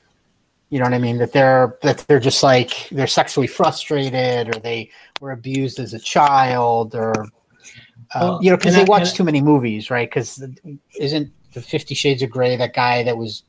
[0.70, 1.18] You know what I mean?
[1.18, 4.90] That they're that they're just like they're sexually frustrated, or they
[5.20, 7.12] were abused as a child, or
[8.14, 10.08] uh, Well, you know, because they I- watch too many movies, right?
[10.08, 10.42] Because
[10.98, 13.42] isn't the Fifty Shades of Grey that guy that was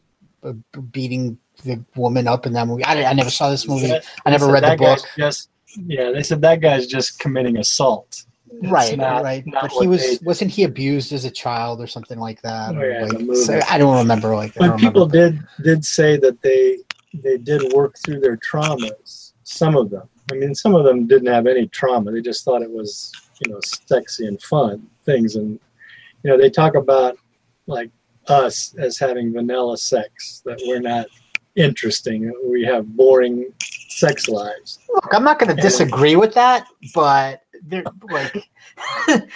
[0.44, 0.54] uh,
[0.91, 2.84] beating the woman up in that movie?
[2.86, 3.88] I, I never saw this movie.
[3.88, 5.00] That- I never read the book.
[5.15, 8.26] Just yeah, they said that guy's just committing assault.
[8.51, 9.43] It's right, not- right.
[9.47, 12.75] not But he was they- wasn't he abused as a child or something like that?
[12.75, 14.53] Oh, yeah, like- so I don't remember like.
[14.55, 15.37] But people remember.
[15.57, 16.79] did did say that they
[17.13, 21.27] they did work through their traumas some of them i mean some of them didn't
[21.27, 23.11] have any trauma they just thought it was
[23.45, 25.59] you know sexy and fun things and
[26.23, 27.17] you know they talk about
[27.67, 27.91] like
[28.29, 31.05] us as having vanilla sex that we're not
[31.57, 33.51] interesting we have boring
[33.89, 38.50] sex lives Look, I'm not going to disagree with that, but there, oh, like,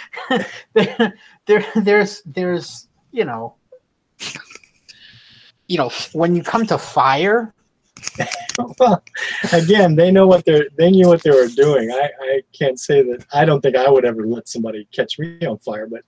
[0.74, 1.14] there,
[1.46, 3.54] there, there's, there's, you know,
[5.68, 7.52] you know, when you come to fire,
[8.78, 9.02] well
[9.54, 11.90] again they know what they're they knew what they were doing.
[11.90, 15.44] I i can't say that i don't think i would ever let somebody catch me
[15.46, 16.02] on fire but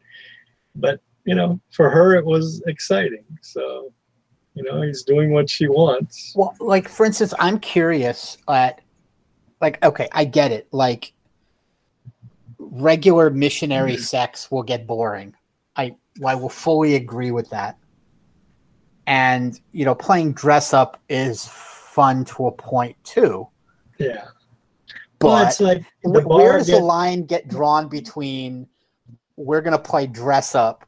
[0.74, 3.24] but you know for her it was exciting.
[3.42, 3.92] So
[4.54, 6.32] you know he's doing what she wants.
[6.34, 8.80] Well, like for instance, I'm curious at,
[9.60, 11.12] like, okay, I get it, like,
[12.70, 15.34] regular missionary sex will get boring.
[15.76, 17.78] I, I will fully agree with that.
[19.06, 23.48] And you know, playing dress up is fun to a point too.
[23.98, 24.26] yeah
[25.18, 28.68] But well it's like where does the line get drawn between
[29.36, 30.84] we're gonna play dress up,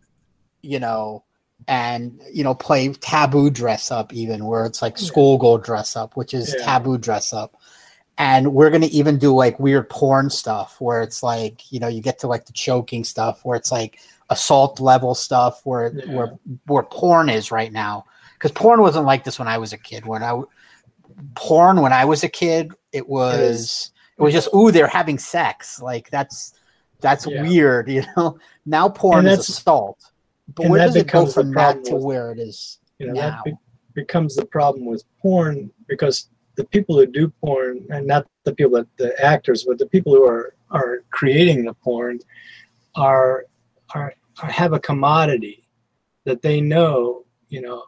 [0.63, 1.25] you know,
[1.69, 6.35] and you know play taboo dress up even where it's like schoolgirl dress up, which
[6.35, 6.65] is Yeah.
[6.65, 7.57] taboo dress up,
[8.21, 12.03] and we're gonna even do like weird porn stuff where it's like you know you
[12.03, 16.15] get to like the choking stuff where it's like assault level stuff where Yeah.
[16.15, 18.05] where where porn is right now.
[18.35, 20.07] Because porn wasn't like this when I was a kid.
[20.07, 20.41] When I
[21.35, 25.81] porn when I was a kid it was it was just ooh they're having sex.
[25.81, 26.55] Like that's
[27.01, 27.43] that's Yeah.
[27.43, 28.39] weird you know?
[28.67, 29.99] Now porn is assault.
[30.55, 33.21] But where does it go from that to with- where it is you know now?
[33.31, 33.55] that be-
[33.95, 38.79] becomes the problem with porn because the people who do porn and not the people
[38.79, 42.19] that the actors but the people who are are creating the porn
[42.95, 43.47] are
[43.95, 45.67] are, are have a commodity
[46.25, 47.85] that they know you know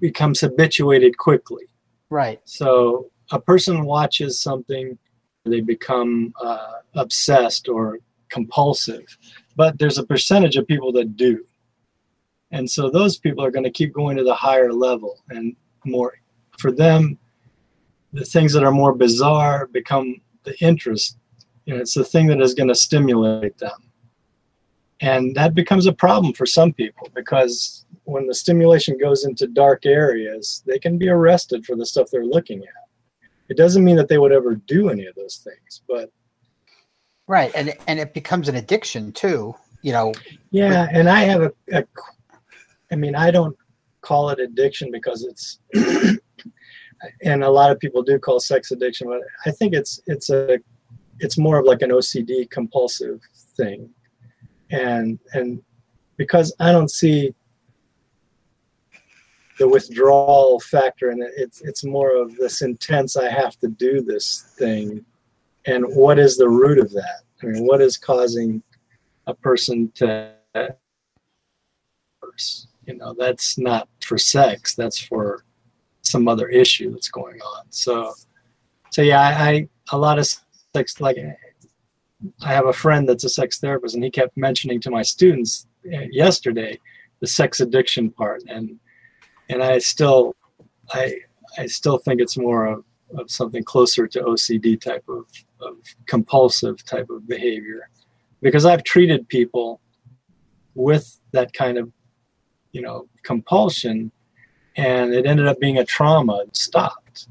[0.00, 1.64] becomes habituated quickly.
[2.10, 2.40] Right.
[2.44, 4.98] So a person watches something
[5.44, 9.06] they become uh, obsessed or compulsive
[9.58, 11.44] but there's a percentage of people that do.
[12.52, 16.14] And so those people are going to keep going to the higher level and more
[16.58, 17.18] for them
[18.12, 21.16] the things that are more bizarre become the interest
[21.64, 23.90] you know it's the thing that is going to stimulate them
[25.00, 29.86] and that becomes a problem for some people because when the stimulation goes into dark
[29.86, 32.88] areas they can be arrested for the stuff they're looking at
[33.48, 36.10] it doesn't mean that they would ever do any of those things but
[37.28, 39.54] Right, and and it becomes an addiction too.
[39.82, 40.14] You know.
[40.50, 41.84] Yeah, and I have a, a
[42.90, 43.56] I mean, I don't
[44.00, 45.58] call it addiction because it's,
[47.22, 50.58] and a lot of people do call sex addiction, but I think it's it's a,
[51.20, 53.20] it's more of like an OCD compulsive
[53.56, 53.90] thing,
[54.70, 55.62] and and
[56.16, 57.34] because I don't see
[59.58, 63.16] the withdrawal factor and it, it's it's more of this intense.
[63.16, 65.04] I have to do this thing
[65.68, 67.22] and what is the root of that?
[67.42, 68.62] I mean, what is causing
[69.26, 70.32] a person to
[72.86, 75.44] you know that's not for sex that's for
[76.08, 77.64] some other issue that's going on.
[77.70, 78.14] So
[78.90, 80.26] so yeah i, I a lot of
[80.74, 81.18] sex like
[82.42, 85.66] i have a friend that's a sex therapist and he kept mentioning to my students
[85.94, 86.80] uh, yesterday
[87.20, 88.78] the sex addiction part and
[89.50, 90.34] and i still
[90.92, 91.18] i
[91.58, 92.84] i still think it's more of,
[93.18, 95.26] of something closer to ocd type of
[95.60, 97.88] of compulsive type of behavior.
[98.40, 99.80] Because I've treated people
[100.74, 101.90] with that kind of
[102.72, 104.12] you know compulsion
[104.78, 107.28] and it ended up being a trauma it stopped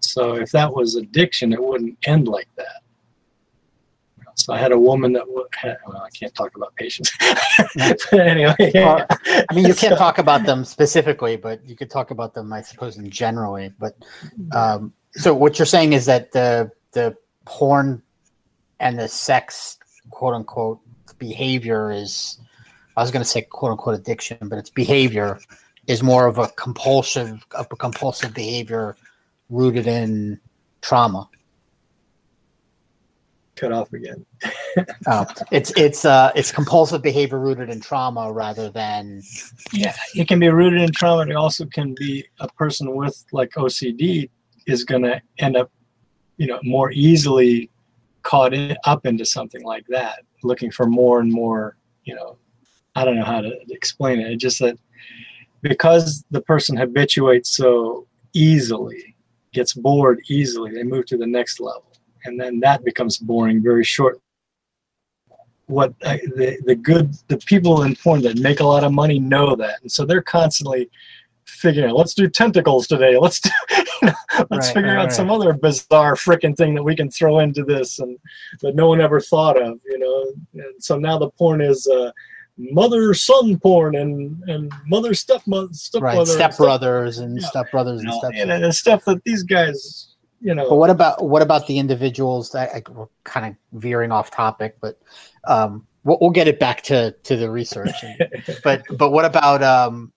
[0.00, 2.82] so if that was addiction it wouldn't end like that
[4.38, 7.10] so I had a woman that had, well, I can't talk about patients.
[8.12, 12.12] anyway, well, I mean, you can't so, talk about them specifically, but you could talk
[12.12, 13.72] about them, I suppose, in generally.
[13.78, 13.96] But
[14.52, 18.00] um, so what you're saying is that the the porn
[18.78, 19.76] and the sex
[20.10, 20.80] quote unquote
[21.18, 22.38] behavior is
[22.96, 25.40] I was going to say quote unquote addiction, but its behavior
[25.88, 28.96] is more of a compulsive of a compulsive behavior
[29.48, 30.38] rooted in
[30.82, 31.28] trauma.
[33.56, 34.24] Cut off again.
[35.08, 39.22] oh, it's it's uh it's compulsive behavior rooted in trauma rather than
[39.72, 41.22] yeah it can be rooted in trauma.
[41.22, 44.30] It also can be a person with like OCD
[44.68, 45.72] is going to end up
[46.36, 47.70] you know more easily
[48.22, 52.36] caught in, up into something like that looking for more and more you know
[52.94, 54.78] i don't know how to explain it it's just that
[55.62, 59.16] because the person habituates so easily
[59.52, 61.92] gets bored easily they move to the next level.
[62.24, 64.20] And then that becomes boring very short.
[65.66, 69.18] What uh, the, the good the people in porn that make a lot of money
[69.18, 69.80] know that.
[69.82, 70.90] And so they're constantly
[71.46, 73.18] figuring out, let's do tentacles today.
[73.18, 73.50] Let's do,
[74.02, 74.14] you know,
[74.50, 75.12] let's right, figure right, out right.
[75.12, 78.18] some other bizarre freaking thing that we can throw into this and
[78.60, 80.62] that no one ever thought of you know.
[80.62, 82.12] And so now the porn is uh,
[82.58, 88.50] mother son porn and and mother stepmother stepmother right, stepbrothers and stepbrothers and, step and,
[88.50, 90.68] and stuff that these guys you know.
[90.68, 94.76] But what about what about the individuals that I, we're kind of veering off topic
[94.80, 95.00] but
[95.44, 97.94] um we'll, we'll get it back to to the research.
[98.64, 100.12] But but what about um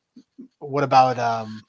[0.60, 1.62] what about um,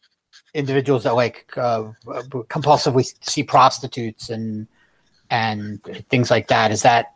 [0.54, 4.68] individuals that like uh, compulsively see prostitutes and
[5.30, 6.70] and things like that?
[6.70, 7.14] Is that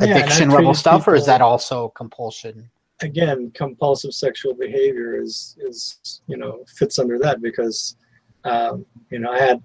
[0.00, 2.70] addiction yeah, level stuff, people, or is that also compulsion?
[3.00, 7.96] Again, compulsive sexual behavior is is you know fits under that because
[8.44, 9.62] um, you know I had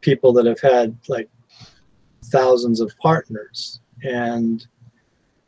[0.00, 1.28] people that have had like
[2.26, 3.80] thousands of partners.
[4.02, 4.66] And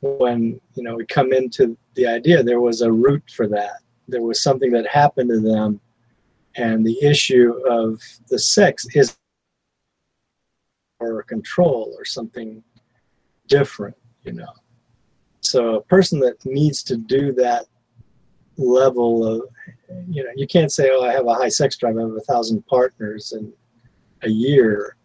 [0.00, 3.80] when you know we come into the idea there was a root for that.
[4.06, 5.80] There was something that happened to them
[6.56, 9.16] and the issue of the sex is
[11.00, 12.62] or control or something
[13.48, 14.52] different you know.
[15.40, 17.66] So a person that needs to do that
[18.56, 19.42] level of
[20.08, 22.20] you know you can't say oh i have a high sex drive i have a
[22.20, 23.52] thousand partners in
[24.22, 24.96] a year.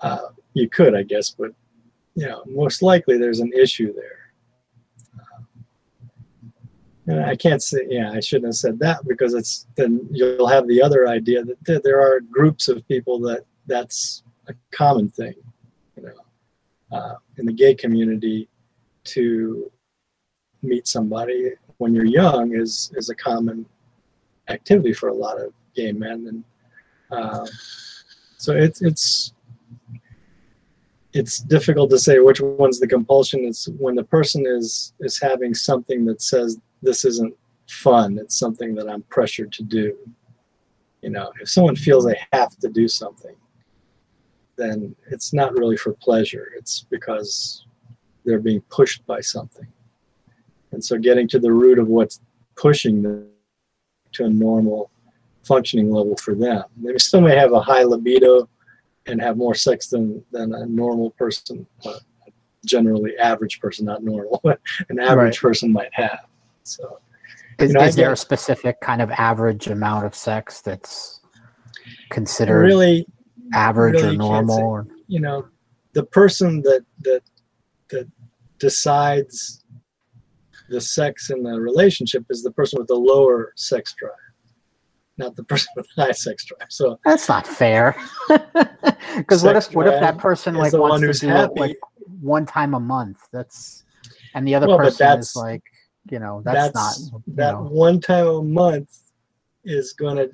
[0.00, 1.50] Uh, you could i guess but
[2.14, 4.24] you know most likely there's an issue there.
[7.06, 10.66] And I can't say, yeah, I shouldn't have said that because it's then you'll have
[10.66, 15.34] the other idea that there are groups of people that that's a common thing,
[16.94, 18.48] uh, in the gay community
[19.04, 19.70] to
[20.62, 23.66] meet somebody when you're young is is a common
[24.48, 26.44] activity for a lot of gay men, and
[27.10, 27.46] uh,
[28.38, 29.32] so it's it's
[31.12, 33.44] it's difficult to say which one's the compulsion.
[33.44, 37.34] It's when the person is is having something that says this isn't
[37.68, 38.18] fun.
[38.18, 39.96] It's something that I'm pressured to do.
[41.02, 43.36] You know, if someone feels they have to do something,
[44.56, 46.52] then it's not really for pleasure.
[46.56, 47.66] It's because
[48.24, 49.66] they're being pushed by something.
[50.72, 52.20] And so getting to the root of what's
[52.56, 53.28] pushing them
[54.12, 54.90] to a normal
[55.44, 56.64] functioning level for them.
[56.76, 58.48] They still may have a high libido
[59.06, 61.98] and have more sex than, than a normal person, uh,
[62.64, 65.48] generally average person, not normal, but an average right.
[65.48, 66.26] person might have.
[66.62, 67.00] So,
[67.58, 71.20] is, you know, is there a specific kind of average amount of sex that's
[72.10, 73.06] considered really
[73.52, 74.58] average really or normal?
[74.58, 74.86] Or?
[75.06, 75.46] You know,
[75.92, 77.22] the person that that
[77.90, 78.08] that
[78.58, 79.64] decides
[80.68, 84.12] the sex in the relationship is the person with the lower sex drive,
[85.18, 86.68] not the person with the high sex drive.
[86.70, 87.96] So That's not fair.
[89.16, 91.52] Because what if what if that person like wants to do happy.
[91.54, 91.78] it like
[92.20, 93.18] one time a month?
[93.32, 93.84] That's
[94.34, 95.62] and the other Well, person that's- is like,
[96.10, 98.90] you know, that's, not that know, one time a month
[99.64, 100.30] is going to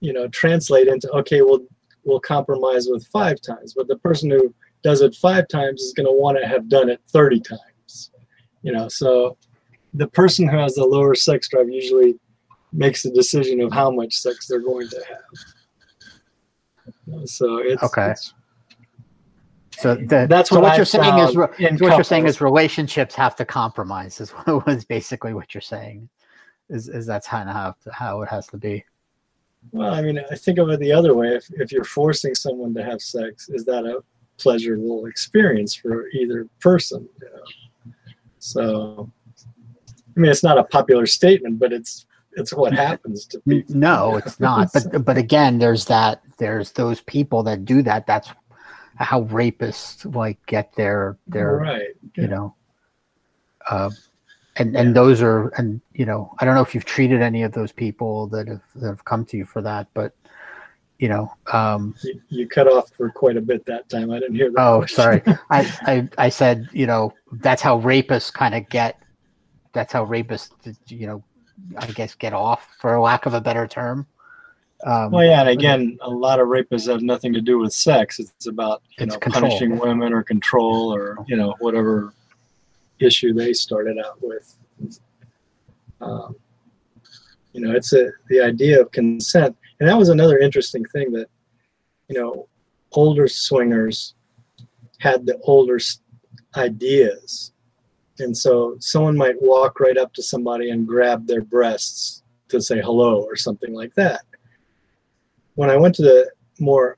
[0.00, 1.66] you know translate into okay we'll
[2.06, 6.06] we'll compromise with five times but the person who does it five times is going
[6.06, 8.10] to want to have done it 30 times
[8.62, 9.36] you know so
[9.94, 12.18] the person who has the lower sex drive usually
[12.72, 15.18] makes the decision of how much sex they're going to have.
[17.28, 18.02] So it's Okay.
[18.10, 18.34] it's-
[19.78, 22.04] so the, that's so what, what you're saying is found re- in so what you're
[22.04, 26.08] saying is relationships have to compromise is what was basically what you're saying
[26.70, 28.82] is is that's kind of how how it has to be
[29.72, 31.28] Well, I mean, I think of it the other way.
[31.28, 34.02] If, if you're forcing someone to have sex, is that a
[34.38, 37.08] pleasurable experience for either person?
[37.20, 37.92] You know?
[38.38, 39.10] So,
[40.16, 42.06] I mean, it's not a popular statement, but it's
[42.36, 43.74] it's what happens to N- people.
[43.74, 48.30] no it's not but but again there's that there's those people that do that that's
[48.96, 51.94] how rapists like get their their right.
[52.14, 52.54] you know
[53.68, 53.90] uh,
[54.56, 57.52] and and those are and you know i don't know if you've treated any of
[57.52, 60.12] those people that have that have come to you for that but
[60.98, 64.10] you know um You, you cut off for quite a bit that time.
[64.10, 64.60] I didn't hear that.
[64.60, 64.96] oh question.
[64.96, 68.98] sorry I, I i said you know that's how rapists kind of get
[69.74, 70.50] that's how rapists
[70.88, 71.22] you know
[71.78, 74.06] i guess get off for lack of a better term
[74.84, 78.18] um Well, yeah, and again, a lot of rapists have nothing to do with sex.
[78.20, 79.42] It's about you It's know control.
[79.50, 82.12] punishing women or control or you know whatever
[83.00, 84.54] issue they started out with.
[86.00, 86.36] Um,
[87.52, 91.28] you know, it's a the idea of consent, and that was another interesting thing that
[92.08, 92.48] you know
[92.92, 94.14] older swingers
[94.98, 95.78] had the older
[96.56, 97.52] ideas,
[98.18, 102.80] and so someone might walk right up to somebody and grab their breasts to say
[102.80, 104.20] hello or something like that
[105.56, 106.30] when I went to the
[106.60, 106.96] more,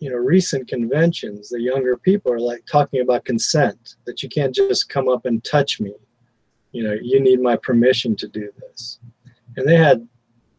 [0.00, 4.54] you know, recent conventions, the younger people are like talking about consent, that you can't
[4.54, 5.94] just come up and touch me.
[6.72, 8.98] You know, you need my permission to do this.
[9.56, 10.06] And they had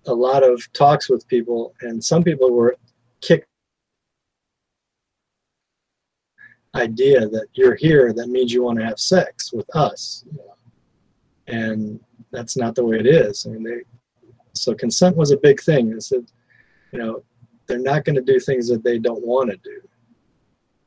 [0.07, 2.77] a lot of talks with people, and some people were
[3.21, 3.47] kicked
[6.75, 10.55] idea that you're here that means you want to have sex with us you know.
[11.47, 11.99] and
[12.31, 13.81] that's not the way it is i mean they
[14.53, 16.21] so consent was a big thing it's a,
[16.91, 17.23] you know
[17.68, 19.82] they're not going to do things that they don't want to do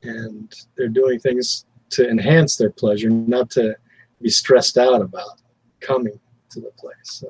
[0.03, 3.75] and they're doing things to enhance their pleasure not to
[4.23, 5.41] be stressed out about
[5.81, 6.19] coming
[6.51, 7.29] to the place so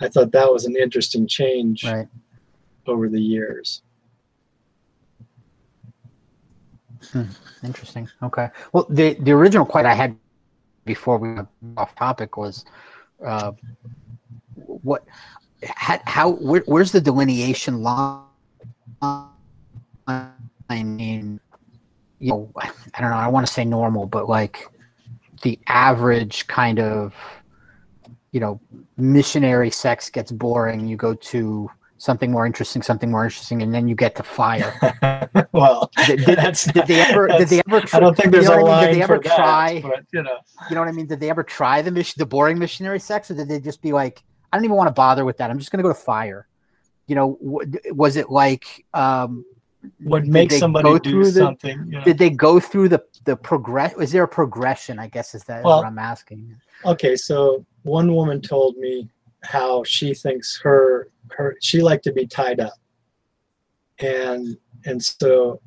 [0.00, 2.08] i thought that was an interesting change right
[2.86, 3.82] over the years
[7.64, 8.08] Interesting.
[8.22, 8.48] Okay.
[8.72, 10.16] Well, the the original question I had
[10.84, 12.64] before we went off topic was,
[13.24, 13.52] uh,
[14.54, 15.04] what,
[15.64, 18.22] how, how where, where's the delineation line?
[20.70, 21.40] In,
[22.18, 23.16] you know, I don't know.
[23.16, 24.66] I want to say normal, but like
[25.42, 27.14] the average kind of,
[28.32, 28.60] you know,
[28.96, 30.86] missionary sex gets boring.
[30.86, 34.72] You go to something more interesting, something more interesting, and then you get to fire.
[35.52, 37.28] well Did, did, did they ever?
[37.28, 37.82] Did they ever?
[37.92, 38.66] i don't think you there's know a I mean?
[38.68, 39.80] line Did they ever that, try?
[39.82, 40.38] but you know
[40.68, 41.06] You know what I mean?
[41.06, 43.92] Did they ever try the mission, the boring missionary sex, or did they just be
[43.92, 44.22] like,
[44.52, 45.50] I don't even want to bother with that.
[45.50, 46.46] I'm just going to go to fire.
[47.10, 47.38] You know,
[47.90, 48.84] was it like?
[48.94, 49.44] Um,
[50.04, 52.04] what makes somebody go do through the- something you know?
[52.04, 53.96] Did they go through the the progress?
[53.96, 54.98] Was there a progression?
[55.00, 56.54] I guess is that Well- what I'm asking.
[56.86, 59.08] okay so one woman told me
[59.42, 62.78] how she thinks her her she liked to be tied up
[63.98, 64.56] and
[64.86, 65.60] and so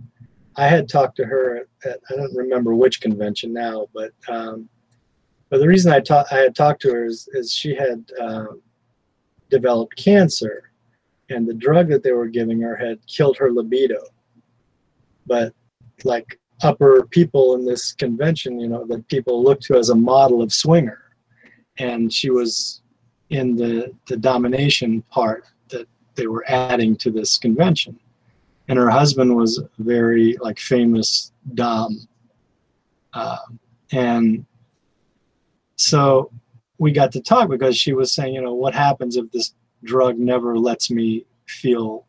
[0.55, 4.67] i had talked to her at i don't remember which convention now but um
[5.49, 8.59] but the reason i taught i had talked to her is, is she had um,
[9.49, 10.71] developed cancer
[11.33, 14.01] and the drug that they were giving her had killed her libido.
[15.25, 15.53] But
[16.03, 20.41] like upper people in this convention you know that people look to as a model
[20.41, 20.99] of swinger.
[21.77, 22.81] And she was
[23.29, 27.99] in the the domination part that they were adding to this convention.
[28.67, 32.07] And her husband was very like famous dom.
[33.13, 33.39] Uh,
[33.91, 34.45] and
[35.75, 36.31] so
[36.77, 39.53] we got to talk because she was saying you know what happens if this
[39.83, 42.05] drug never lets me feel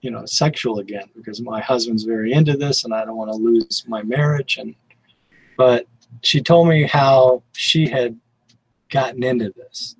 [0.00, 3.36] you know sexual again because my husband's very into this and i don't want to
[3.36, 4.74] lose my marriage and
[5.56, 5.86] but
[6.22, 8.18] she told me how she had
[8.90, 9.96] gotten into this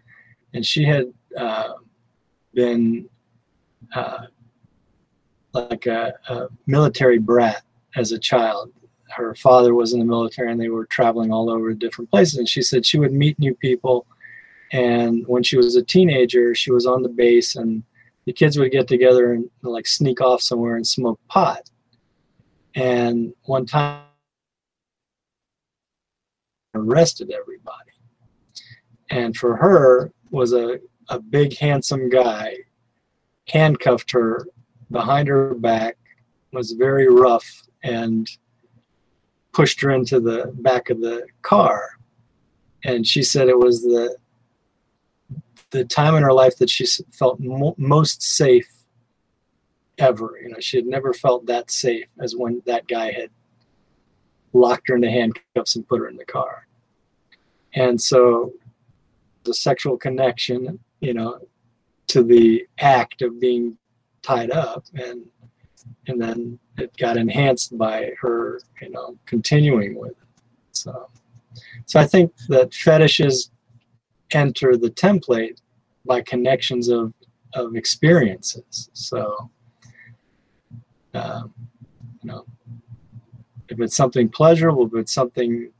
[0.54, 1.74] and she had uh,
[2.54, 3.08] been
[3.94, 4.26] uh,
[5.52, 7.62] like a, a military brat
[7.96, 8.72] as a child
[9.10, 12.38] her father was in the military and they were traveling all over different places.
[12.38, 14.06] And she said she would meet new people.
[14.72, 17.82] And when she was a teenager, she was on the base and
[18.26, 21.70] the kids would get together and like sneak off somewhere and smoke pot.
[22.74, 24.02] And one time,
[26.74, 27.92] arrested everybody.
[29.10, 32.54] And for her was a, a big handsome guy,
[33.48, 34.46] handcuffed her
[34.90, 35.96] behind her back,
[36.52, 38.28] was very rough, and
[39.52, 41.98] pushed her into the back of the car.
[42.84, 44.16] And she said it was the
[45.70, 48.68] the time in her life that she felt mo- most safe
[49.98, 50.38] ever.
[50.42, 53.30] You know, she had never felt that safe as when that guy had
[54.52, 56.66] locked her into handcuffs and put her in the car.
[57.74, 58.52] And so
[59.44, 61.40] the sexual connection, you know,
[62.08, 63.76] to the act of being
[64.22, 65.26] tied up and
[66.06, 70.42] and then it got enhanced by her, you know, continuing with it.
[70.72, 71.08] So
[71.86, 73.50] so I think that fetishes
[74.30, 75.60] enter the template
[76.06, 77.12] by connections of
[77.54, 78.90] of experiences.
[78.92, 79.50] So
[81.14, 81.54] um,
[82.22, 82.44] you know,
[83.68, 85.70] if it's something pleasurable, if it's something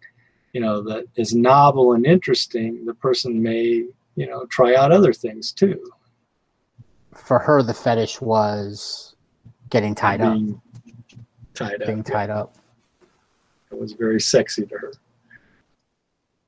[0.53, 3.85] you know that is novel and interesting, the person may
[4.17, 5.93] you know try out other things too.
[7.15, 9.17] For her, the fetish was
[9.71, 10.85] getting tied being up.
[11.55, 12.07] Tied up being up.
[12.07, 12.57] tied up.
[13.71, 14.93] It was very sexy to her.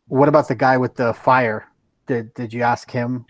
[0.09, 1.70] What about the guy with the fire?
[2.11, 3.25] Did did you ask him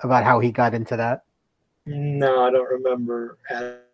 [0.00, 1.22] about how he got into that?
[1.86, 3.38] No, I don't remember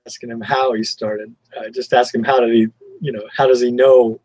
[0.07, 1.37] asking him how he started.
[1.61, 2.67] I just asked him how did he,
[3.03, 4.19] you know, how does he know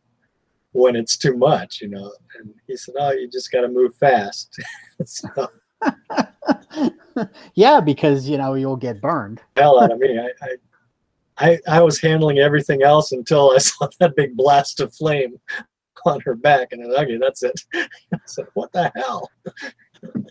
[0.72, 2.10] when it's too much, you know?
[2.40, 4.58] And he said, "Oh, you just got to move fast."
[5.04, 5.52] so,
[7.56, 9.42] yeah, because you know you'll get burned.
[9.58, 10.18] hell out of me.
[10.18, 14.96] I, I, I, I was handling everything else until I saw that big blast of
[14.96, 15.38] flame
[16.06, 17.60] on her back, and I was okay, that's it.
[17.74, 19.30] I said, "What the hell?"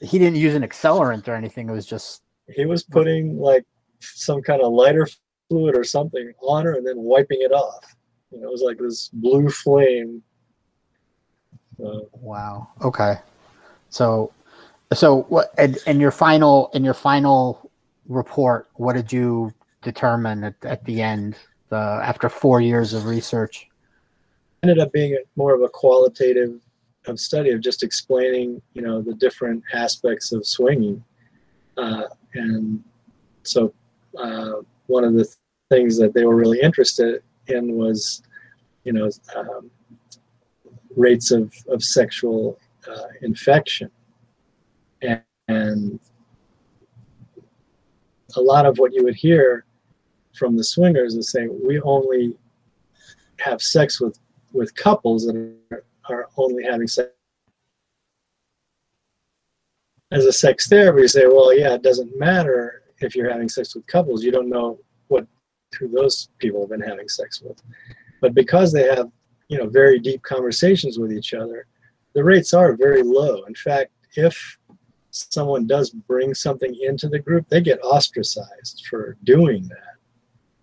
[0.03, 1.69] He didn't use an accelerant or anything.
[1.69, 2.23] It was just
[2.55, 3.65] He was putting like
[4.01, 5.09] some kind of lighter
[5.49, 7.97] fluid or something on her and then wiping it off.
[8.31, 10.23] You know, it was like this blue flame.
[11.85, 12.69] Uh, wow.
[12.83, 13.17] Okay.
[13.91, 14.33] So,
[14.93, 15.53] so what?
[15.59, 17.71] And, and your final, in your final
[18.09, 19.53] report, what did you
[19.83, 21.37] determine at, at the end,
[21.69, 23.69] the after four years of research?
[24.65, 26.59] Ended up being more of a qualitative
[27.07, 31.05] of study of just explaining, you know, the different aspects of swinging.
[31.77, 32.83] Uh, and
[33.43, 33.75] so
[34.17, 34.55] uh,
[34.87, 35.37] one of the th-
[35.69, 38.23] things that they were really interested in was,
[38.85, 39.71] you know, um,
[40.97, 42.59] rates of, of sexual
[42.91, 43.91] uh, infection.
[45.03, 46.01] And, and
[48.35, 49.67] a lot of what you would hear
[50.39, 52.33] from the swingers is saying, we only
[53.41, 54.19] have sex with,
[54.55, 55.37] with couples that
[55.71, 57.11] are, are only having sex.
[60.13, 63.75] As a sex therapist, you say, well, yeah, it doesn't matter if you're having sex
[63.75, 64.23] with couples.
[64.23, 64.79] You don't know
[65.09, 65.27] what
[65.79, 67.61] who those people have been having sex with.
[68.21, 69.11] But because they have,
[69.49, 71.67] you know, very deep conversations with each other,
[72.15, 73.43] the rates are very low.
[73.45, 74.59] In fact, if
[75.11, 79.97] someone does bring something into the group, they get ostracized for doing that.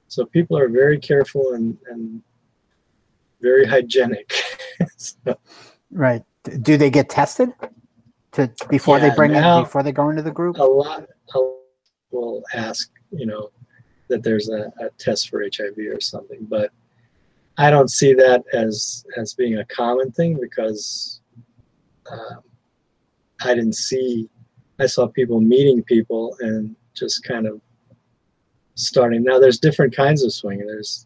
[0.07, 2.21] So people are very careful and, and
[3.41, 4.33] very hygienic.
[4.97, 5.37] so,
[5.91, 6.23] Right.
[6.61, 7.49] Do they get tested
[8.33, 10.57] to before they bring it before they go into the group?
[10.57, 11.57] a lot a lot
[12.11, 13.51] will ask, you know,
[14.07, 16.71] that there's a, a test for HIV or something, but
[17.57, 21.21] I don't see that as as being a common thing because
[22.09, 22.41] um,
[23.43, 24.29] I didn't see.
[24.79, 27.61] I saw people meeting people and just kind of
[28.75, 29.23] starting.
[29.23, 30.65] Now there's different kinds of swinging.
[30.65, 31.05] There's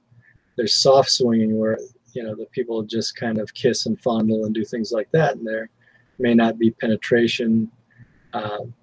[0.55, 1.77] there's soft swinging where
[2.15, 5.35] you know the people just kind of kiss and fondle and do things like that,
[5.35, 5.69] and there
[6.17, 7.69] may not be penetration.
[8.33, 8.73] Um,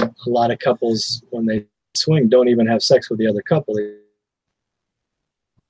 [0.00, 3.76] a lot of couples when they swing don't even have sex with the other couple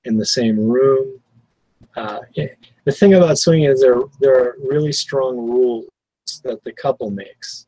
[0.05, 1.19] in the same room.
[1.95, 2.19] Uh,
[2.85, 5.87] the thing about swinging is there there are really strong rules
[6.43, 7.65] that the couple makes,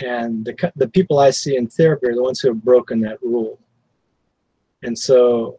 [0.00, 3.22] and the the people I see in therapy are the ones who have broken that
[3.22, 3.58] rule.
[4.82, 5.58] And so,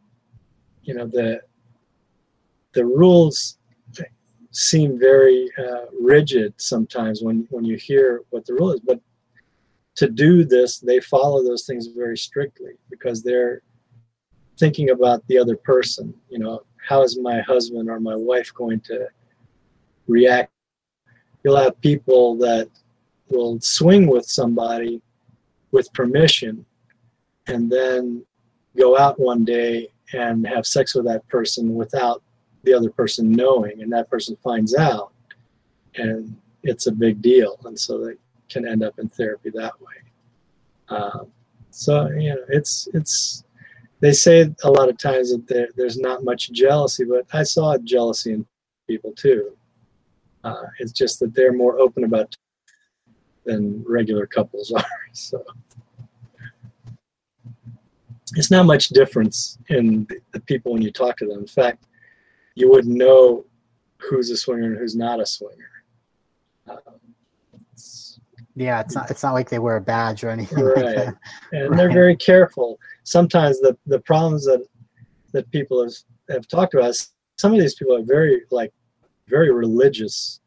[0.83, 1.41] you know the
[2.73, 3.57] the rules
[4.51, 8.99] seem very uh, rigid sometimes when when you hear what the rule is, but
[9.95, 13.61] to do this, they follow those things very strictly because they're
[14.57, 16.13] thinking about the other person.
[16.29, 19.07] You know, how is my husband or my wife going to
[20.07, 20.51] react?
[21.43, 22.69] You'll have people that
[23.29, 25.01] will swing with somebody
[25.71, 26.65] with permission
[27.47, 28.25] and then
[28.77, 32.21] go out one day and have sex with that person without
[32.63, 35.11] the other person knowing, and that person finds out,
[35.95, 38.13] and it's a big deal, and so they
[38.49, 39.95] can end up in therapy that way.
[40.89, 41.27] Um,
[41.71, 43.43] so you know, it's it's.
[43.99, 47.77] They say a lot of times that there, there's not much jealousy, but I saw
[47.77, 48.47] jealousy in
[48.87, 49.55] people too.
[50.43, 52.35] Uh, it's just that they're more open about
[53.45, 54.83] than regular couples are.
[55.13, 55.43] So
[58.35, 61.39] it's not much difference in the people when you talk to them.
[61.39, 61.85] In fact,
[62.55, 63.45] you wouldn't know
[63.97, 65.69] who's a swinger and who's not a swinger.
[66.67, 66.77] Um,
[67.73, 68.19] it's-
[68.55, 70.85] Yeah, it's not it's not like they wear a badge or anything Right.
[70.85, 71.15] like that.
[71.51, 72.79] and they're very careful.
[73.03, 74.65] Sometimes the the problems that
[75.33, 75.93] that people have
[76.29, 76.93] have talked about.
[77.37, 78.73] Some of these people are very like
[79.27, 80.41] very religious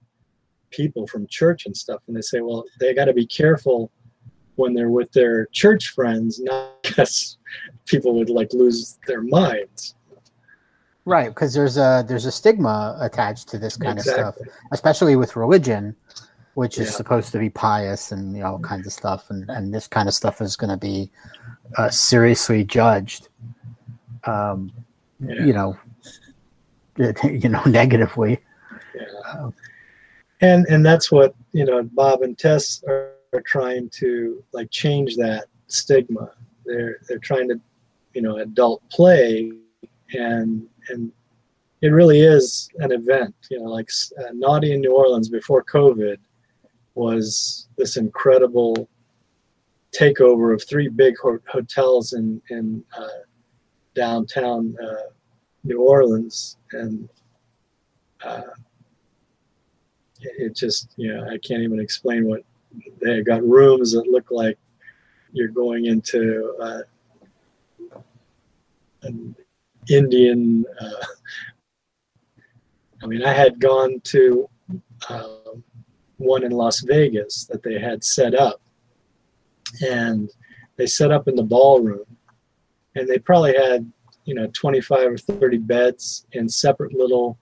[0.70, 3.90] people from church and stuff, and they say, well, they got to be careful
[4.56, 7.38] when they're with their church friends, not because
[7.86, 9.94] people would like lose their minds.
[11.06, 14.36] Right, because there's a there's a stigma attached to this kind of stuff,
[14.72, 15.94] especially with religion,
[16.54, 19.74] which is supposed to be pious and you know all kinds of stuff, and and
[19.74, 21.10] this kind of stuff is going to be
[21.76, 23.28] uh, seriously judged.
[24.24, 24.72] Um,
[25.20, 25.44] Yeah.
[25.44, 25.78] You know,
[27.24, 28.40] you know, negatively.
[28.94, 29.50] Yeah.
[30.40, 35.16] And and that's what you know Bob and Tess are, are trying to like change
[35.16, 36.30] that stigma.
[36.64, 37.60] They're they're trying to
[38.14, 39.52] you know adult play
[40.14, 41.12] and and
[41.82, 43.34] it really is an event.
[43.50, 46.18] You know, like uh, Naughty in New Orleans before COVID
[46.94, 48.88] was this incredible
[49.92, 53.08] takeover of three big ho- hotels in in uh,
[53.94, 55.10] downtown uh,
[55.64, 57.08] New Orleans and.
[58.22, 58.42] Uh,
[60.38, 62.40] it just you know i can't even explain what
[63.02, 64.58] they got rooms that look like
[65.32, 66.80] you're going into uh,
[69.02, 69.34] an
[69.88, 71.06] indian uh,
[73.02, 74.48] i mean i had gone to
[75.08, 75.62] um,
[76.16, 78.60] one in las vegas that they had set up.
[79.86, 80.30] And
[80.76, 82.04] they set up in the ballroom.
[82.94, 83.90] And they probably had
[84.24, 87.38] you know 25 or 30 beds in separate little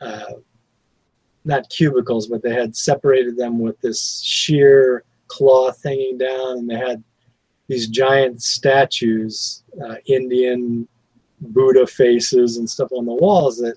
[0.00, 0.32] uh,
[1.44, 6.76] not cubicles, but they had separated them with this sheer cloth hanging down, and they
[6.76, 7.02] had
[7.68, 10.88] these giant statues, uh, Indian
[11.40, 13.76] Buddha faces and stuff on the walls that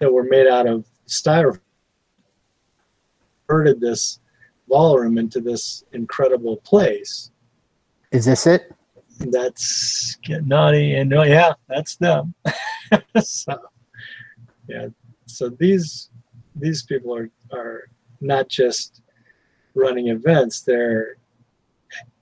[0.00, 1.60] that were made out of styrofoam.
[3.48, 4.20] Converted this
[4.68, 7.30] ballroom into this incredible place.
[8.12, 8.72] Is this it?
[9.20, 12.34] That's get naughty and oh yeah, that's them.
[13.22, 13.58] so
[14.68, 14.88] yeah,
[15.26, 16.10] so these
[16.54, 17.88] these people are are
[18.20, 19.02] not just
[19.74, 21.16] running events; they're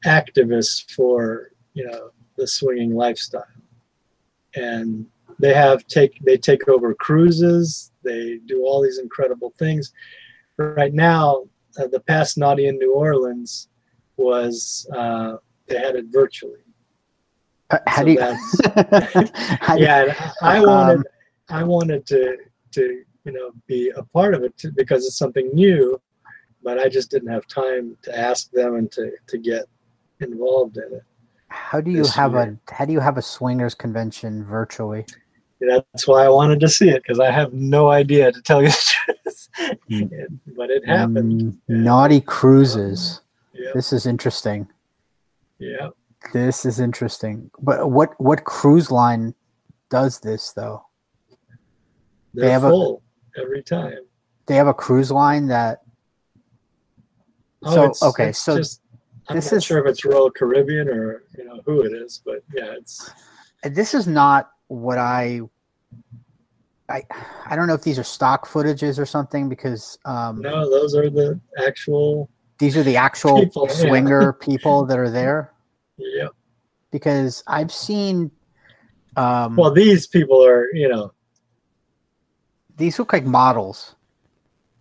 [0.05, 3.45] activists for you know the swinging lifestyle,
[4.57, 5.07] and
[5.39, 7.93] they have take they take over cruises.
[8.03, 9.93] They do all these incredible things.
[10.59, 11.45] Right now,
[11.79, 13.69] uh, the past Naughty in New Orleans
[14.17, 15.37] was uh,
[15.67, 16.61] they had it virtually.
[17.71, 18.21] Uh, How So do you?
[19.61, 21.07] how do you- yeah, I Um, wanted
[21.49, 22.37] I wanted to
[22.73, 22.83] to
[23.25, 26.01] you know be a part of it too, because it's something new,
[26.63, 29.65] but I just didn't have time to ask them and to to get
[30.21, 31.03] involved in it.
[31.57, 32.59] How do you have year.
[32.69, 35.05] a how do you have a swingers convention virtually?
[35.61, 38.69] That's why I wanted to see it because I have no idea to tell you
[38.69, 39.49] the truth.
[39.91, 40.13] Mm.
[40.13, 41.33] It- but it happened.
[41.33, 43.21] Mm, Naughty cruises.
[43.53, 44.69] Yeah, This is interesting.
[45.59, 45.89] yeah.
[46.33, 47.51] This is interesting.
[47.61, 49.35] But what what cruise line
[49.91, 50.85] does this though?
[52.35, 52.97] They're have a-
[53.41, 53.99] every time.
[54.47, 55.83] They have a cruise line that
[57.65, 58.81] Oh, So, it's- okay, it's so just,
[59.29, 62.21] I'm this not is- sure if it's Royal Caribbean or you know who it is,
[62.25, 63.11] but yeah, it's
[63.63, 65.41] this is not what I
[66.89, 67.03] I
[67.47, 71.11] I don't know if these are stock footages or something because um, no, those are
[71.11, 72.31] the actual.
[72.59, 73.75] these are the actual People, yeah.
[73.75, 75.53] swinger people that are there
[75.99, 76.29] Yeah.
[76.93, 78.31] because I've seen
[79.17, 81.13] um, Well, these people are, you know,
[82.77, 83.95] these look like models.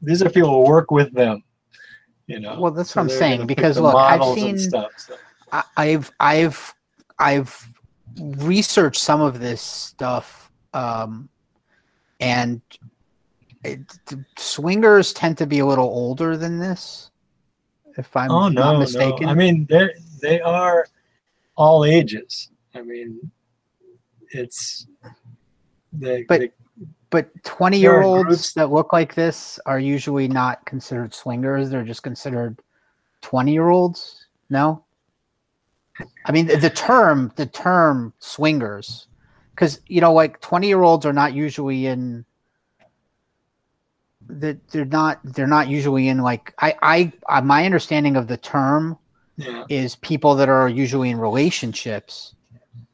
[0.01, 1.41] these are people who work with them.
[2.27, 2.59] You know.
[2.59, 4.91] Well, that's So what I'm saying, because look, I've seen- stuff.
[4.97, 5.15] so-
[5.51, 6.73] I, I've I've
[7.19, 7.69] I've
[8.19, 11.29] researched some of this stuff, um,
[12.19, 12.61] and
[13.63, 13.79] it,
[14.37, 17.11] swingers tend to be a little older than this.
[17.97, 19.31] If I'm oh not no, mistaken, no.
[19.31, 19.89] I mean, they
[20.21, 20.87] they are
[21.55, 22.49] all ages.
[22.73, 23.31] I mean,
[24.31, 24.87] it's
[25.93, 26.23] they.
[26.23, 26.51] But- they
[27.09, 31.69] but twenty year olds that look like this are usually not considered swingers.
[31.69, 32.59] They're just considered
[33.21, 34.25] twenty year olds.
[34.49, 34.83] No,
[36.25, 39.07] I mean the, the term the term swingers,
[39.51, 42.25] because you know like twenty year olds are not usually in
[44.27, 48.37] that they're not they're not usually in like I I uh, my understanding of the
[48.37, 48.97] term
[49.37, 49.65] Yeah.
[49.69, 52.33] is people that are usually in relationships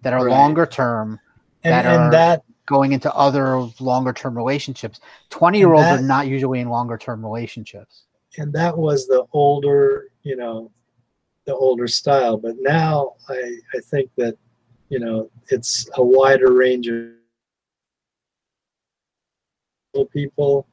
[0.02, 0.32] that are Right.
[0.32, 1.20] longer term
[1.64, 5.00] And, That and are- that going into other longer term relationships
[5.30, 8.06] 20 year olds are not usually in longer term relationships
[8.38, 10.72] and that was the older, you know,
[11.46, 12.38] the older style.
[12.38, 14.38] But now I I think that,
[14.90, 17.12] you know, it's a wider range of
[20.12, 20.68] people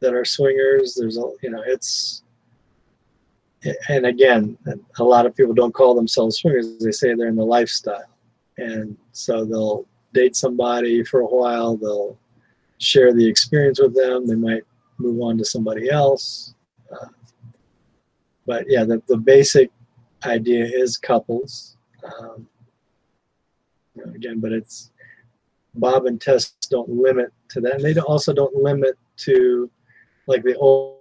[0.00, 0.94] that are swingers.
[0.94, 2.22] There's a you know, it's
[3.88, 4.58] and again,
[4.98, 6.78] a lot of people don't call themselves swingers.
[6.78, 8.08] They say they're in the lifestyle.
[8.58, 12.18] And so they'll date somebody for a while, they'll
[12.78, 14.64] share the experience with them, they might
[14.98, 16.54] move on to somebody else.
[16.90, 17.06] Uh,
[18.46, 19.70] but yeah, the, the basic
[20.24, 21.76] idea is couples.
[22.04, 22.48] Um,
[24.14, 24.90] again, but it's
[25.74, 27.74] Bob and Tess don't limit to that.
[27.74, 29.70] And they also don't limit to
[30.26, 30.98] like the old.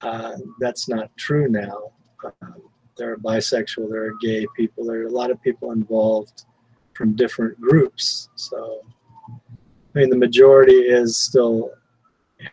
[0.00, 1.92] Uh, that's not true now.
[2.42, 6.44] Um, there are bisexual, there are gay people, there are a lot of people involved
[6.94, 8.28] from different groups.
[8.36, 8.80] So,
[9.94, 11.70] I mean, the majority is still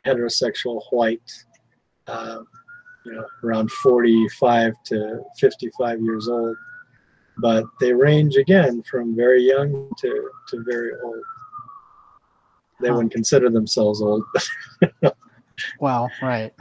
[0.06, 1.32] heterosexual white,
[2.08, 2.40] uh,
[3.06, 6.56] you know, around 45 to 55 years old.
[7.38, 11.22] But they range again from very young to, to very old.
[12.82, 12.96] They Huh.
[12.96, 14.24] wouldn't consider themselves old.
[15.82, 16.54] well right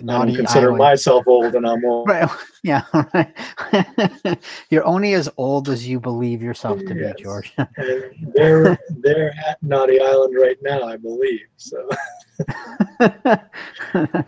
[0.00, 0.78] I Naughty don't consider Island.
[0.78, 2.08] myself old, and I'm old.
[2.08, 2.28] Right.
[2.64, 2.82] Yeah.
[3.14, 4.38] Right.
[4.70, 7.14] You're only as old as you believe yourself to Yes.
[7.16, 7.52] be, George.
[7.56, 11.40] And they're they're at Naughty Island right now, I believe.
[11.56, 11.88] So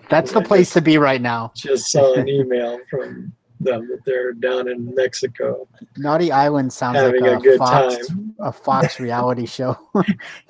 [0.08, 1.52] That's the place just- to be right now.
[1.56, 5.68] just saw an email from them that they're down in Mexico
[5.98, 8.34] Naughty Island sounds like a a, Fox, time.
[8.40, 9.76] a Fox reality show.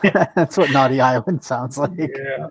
[0.03, 1.91] That's what Naughty Island sounds like.
[1.99, 2.47] Yeah.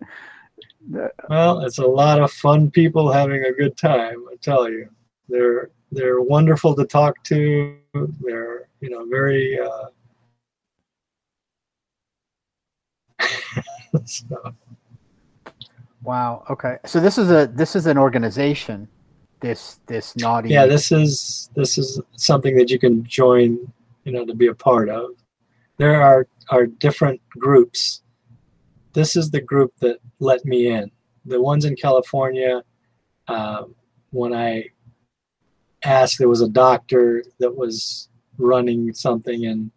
[1.30, 4.26] Well, it's a lot of fun people having a good time.
[4.32, 4.90] I tell you,
[5.28, 7.76] they're they're wonderful to talk to.
[8.22, 9.60] They're you know very.
[9.60, 9.86] Uh,
[14.06, 14.56] so,
[16.04, 16.46] Wow.
[16.50, 16.78] Okay.
[16.86, 18.88] So this is a this is an organization.
[19.42, 20.50] This this naughty.
[20.50, 23.72] yeah, this is this is something that you can join.
[24.06, 25.12] You know, to be a part of.
[25.78, 28.02] There are are different groups.
[28.94, 30.92] This is the group that let me in.
[31.26, 32.64] The ones in California.
[33.28, 33.76] Um,
[34.12, 34.70] when I
[35.84, 39.72] asked, there was a doctor that was running something, and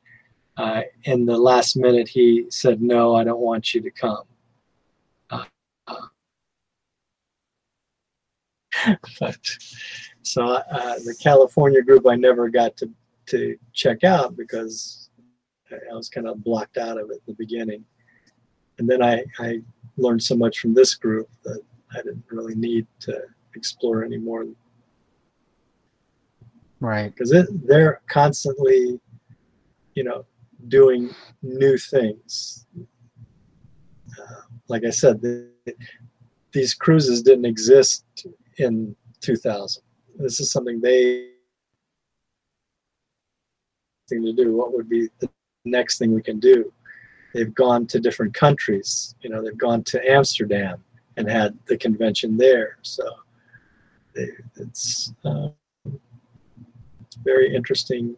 [0.56, 4.24] uh, in the last minute, he said, "No, I don't want you to come."
[5.30, 5.44] Uh,
[5.86, 6.06] uh,
[9.20, 9.36] but
[10.22, 12.90] so uh, the California group, I never got to
[13.26, 15.10] to check out because
[15.70, 17.84] I was kind of blocked out of it at the beginning,
[18.82, 19.60] and then I I
[19.96, 21.60] learned so much from this group that
[21.92, 23.22] I didn't really need to
[23.54, 24.46] explore anymore
[26.80, 27.14] Right.
[27.14, 27.30] because
[27.64, 28.98] they're constantly,
[29.94, 30.24] you know,
[30.66, 31.10] doing
[31.42, 32.66] new things.
[34.18, 35.48] Uh, like I said, the,
[36.52, 38.04] these cruises didn't exist
[38.58, 39.80] in 2000.
[40.18, 41.28] This is something they
[44.08, 44.56] thing to do.
[44.56, 45.30] What would be the
[45.64, 46.72] next thing we can do?
[47.34, 49.14] They've gone to different countries.
[49.22, 50.82] You know, they've gone to Amsterdam
[51.16, 52.78] and had the convention there.
[52.82, 53.04] So
[54.14, 55.12] they, it's.
[55.24, 55.48] Uh,
[57.24, 58.16] very interesting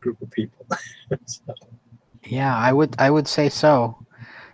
[0.00, 0.66] group of people.
[1.26, 1.54] so,
[2.24, 3.96] Yeah, I would I would say so.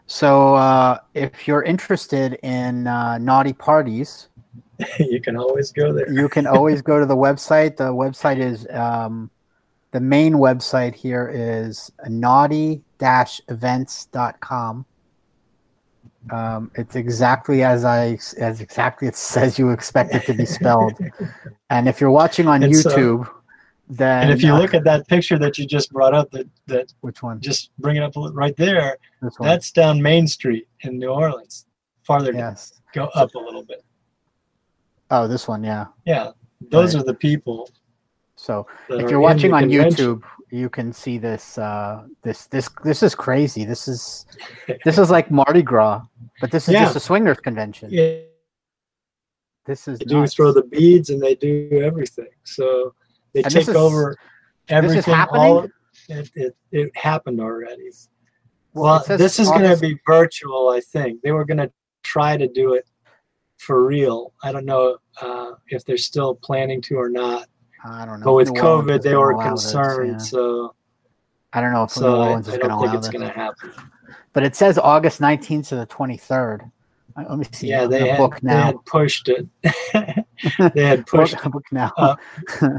[0.06, 4.28] So uh, if you're interested in uh, naughty parties,
[5.00, 6.10] you can always go there.
[6.12, 7.76] you can always go to the website.
[7.76, 9.30] The website is um,
[9.92, 11.90] the main website here is
[13.00, 14.84] naughty-events.com.
[16.30, 20.92] Um, it's exactly as I as exactly it says you expect it to be spelled.
[21.70, 23.30] and if you're watching on It's, uh, YouTube,
[23.88, 26.48] then And if you uh, look at that picture that you just brought up, that
[26.66, 27.40] that which one?
[27.40, 28.96] just bring it up right there.
[29.40, 31.66] That's down Main Street in New Orleans.
[32.02, 32.72] Farther down, yes.
[32.92, 33.84] go up a little bit.
[35.12, 35.62] Oh, this one.
[35.62, 35.86] Yeah.
[36.04, 36.32] Yeah,
[36.70, 37.02] those Right.
[37.02, 37.70] are the people.
[38.46, 40.20] So if you're watching on convention.
[40.20, 41.58] YouTube, you can see this.
[41.58, 43.64] Uh, this this this is crazy.
[43.64, 44.24] This is
[44.84, 46.02] this is like Mardi Gras,
[46.40, 46.84] but this is Yeah.
[46.84, 47.88] just a swingers convention.
[47.90, 48.20] yeah,
[49.66, 52.30] This is they do throw the beads and they do everything.
[52.44, 52.94] So
[53.32, 54.16] they And take is- over
[54.68, 55.12] everything.
[55.12, 55.42] happening?
[55.42, 55.66] all
[56.08, 57.90] it, it, it happened already.
[58.74, 61.22] Well, Well, this is going to be virtual, I think.
[61.22, 61.72] They were going to
[62.04, 62.86] try to do it
[63.56, 64.34] for real.
[64.44, 67.48] I don't know uh, if they're still planning to or not.
[67.84, 68.24] I don't know.
[68.24, 70.12] But with New COVID, they were allow this, concerned.
[70.12, 70.18] yeah.
[70.18, 70.74] So,
[71.52, 73.72] I don't know if New so I, is going to allow it's going to happen.
[74.32, 76.70] but it says August 19th to the 23rd.
[77.16, 77.68] Uh, Let me see.
[77.68, 79.46] Yeah, they had, book they had pushed it.
[80.74, 82.16] they had pushed book, book now.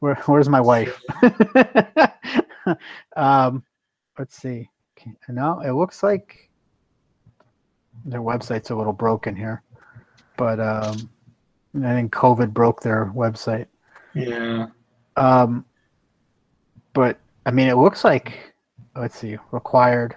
[0.00, 1.00] Where, where's my wife?
[3.16, 3.64] um,
[4.18, 4.68] let's see.
[4.98, 6.50] Okay, No, it looks like
[8.04, 9.62] their website's a little broken here,
[10.36, 11.08] but um,
[11.82, 13.66] I think COVID broke their website.
[14.14, 14.66] Yeah.
[15.16, 15.64] Um,
[16.92, 18.54] but I mean, it looks like
[18.96, 20.16] let's see, required.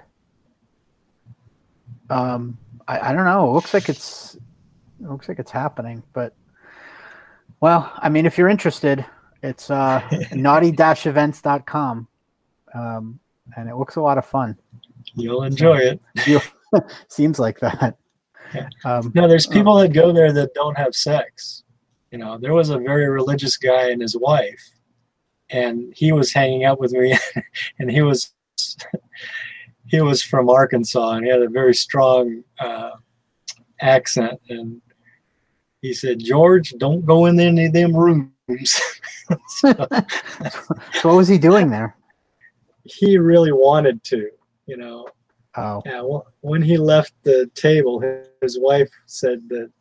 [2.09, 3.49] Um, I, I don't know.
[3.49, 4.35] It looks like it's
[4.99, 6.33] it looks like it's happening, but
[7.59, 9.05] well, I mean, if you're interested,
[9.43, 12.07] it's uh, naughty-events.com,
[12.73, 13.19] um,
[13.55, 14.57] and it looks a lot of fun.
[15.15, 15.99] You'll enjoy it.
[17.07, 17.97] Seems like that.
[18.85, 21.63] Um, No, there's people that go there that don't have sex.
[22.11, 24.69] You know, there was a very religious guy and his wife,
[25.49, 27.17] and he was hanging out with me,
[27.79, 28.33] and he was
[29.87, 32.91] he was from Arkansas, and he had a very strong uh,
[33.81, 34.81] accent, and
[35.81, 38.81] he said, "George, don't go in any of them rooms."
[39.59, 41.97] So what was he doing there?
[42.87, 44.29] he really wanted to,
[44.65, 45.07] you know.
[45.55, 48.01] Oh, Yeah, well, when he left the table,
[48.41, 49.71] his wife said that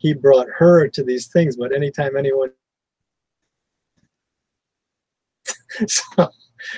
[0.00, 2.48] he brought her to these things, but anytime anyone.
[5.86, 6.28] so,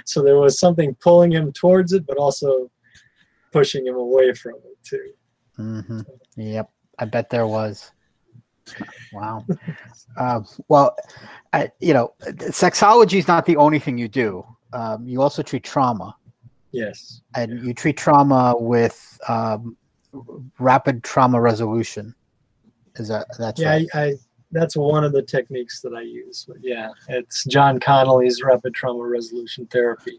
[0.05, 2.71] so there was something pulling him towards it, but also
[3.53, 5.13] pushing him away from it too.
[5.57, 6.01] hmm
[6.37, 6.69] Yep,
[6.99, 7.93] I bet there was.
[9.13, 9.47] Wow.
[10.19, 10.97] Um, well,
[11.53, 14.45] I, you know, sexology is not the only thing you do.
[14.73, 16.17] Um, you also treat trauma,
[16.73, 17.21] Yes.
[17.37, 19.77] and you treat trauma with um,
[20.59, 22.15] rapid trauma resolution.
[22.97, 23.89] Is that that's Yeah, right?
[23.95, 24.15] I, I
[24.51, 26.45] that's one of the techniques that I use.
[26.47, 30.19] But yeah, it's Jon Connelly's rapid trauma resolution therapy.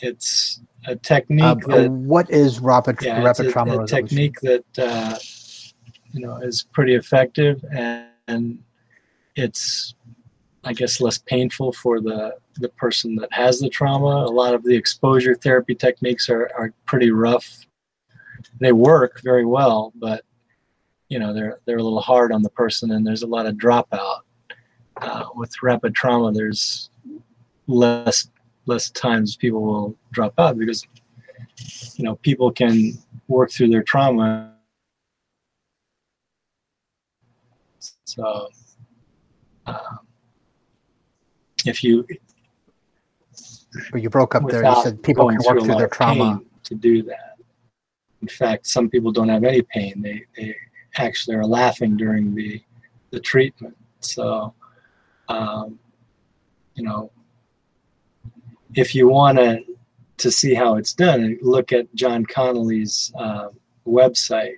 [0.00, 4.08] It's a technique Uh, that what is rapid yeah, it's rapid a, trauma a resolution?
[4.08, 5.18] technique that uh,
[6.12, 8.58] you know is pretty effective and, and
[9.36, 9.94] it's
[10.64, 14.24] I guess less painful for the the person that has the trauma.
[14.24, 17.66] A lot of the exposure therapy techniques are, are pretty rough.
[18.60, 20.24] They work very well, but
[21.08, 23.54] you know they're they're a little hard on the person, and there's a lot of
[23.54, 24.20] dropout.
[25.00, 26.90] Uh, with rapid trauma, there's
[27.66, 28.28] less
[28.66, 30.86] less times people will drop out because
[31.96, 32.92] you know people can
[33.28, 34.52] work through their trauma.
[38.04, 38.48] So,
[39.66, 39.98] um,
[41.66, 42.06] if you
[43.92, 44.64] Or you broke up there.
[44.64, 46.40] You said people can work through their trauma.
[46.64, 47.33] to do that.
[48.24, 50.00] In fact, some people don't have any pain.
[50.00, 50.56] They they
[50.96, 52.58] actually are laughing during the
[53.10, 53.76] the treatment.
[54.00, 54.54] So,
[55.28, 55.78] um,
[56.74, 57.10] you know,
[58.74, 59.62] if you want to
[60.16, 63.48] to see how it's done, look at Jon Connelly's uh,
[63.86, 64.56] website,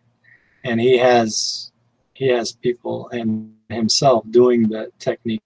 [0.62, 1.72] and he has
[2.14, 5.42] he has people and himself doing the technique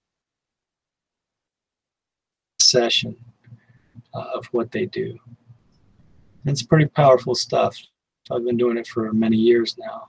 [2.59, 3.15] session
[4.13, 5.17] uh, of what they do.
[6.45, 7.75] It's pretty powerful stuff.
[8.31, 10.07] I've been doing it for many years now.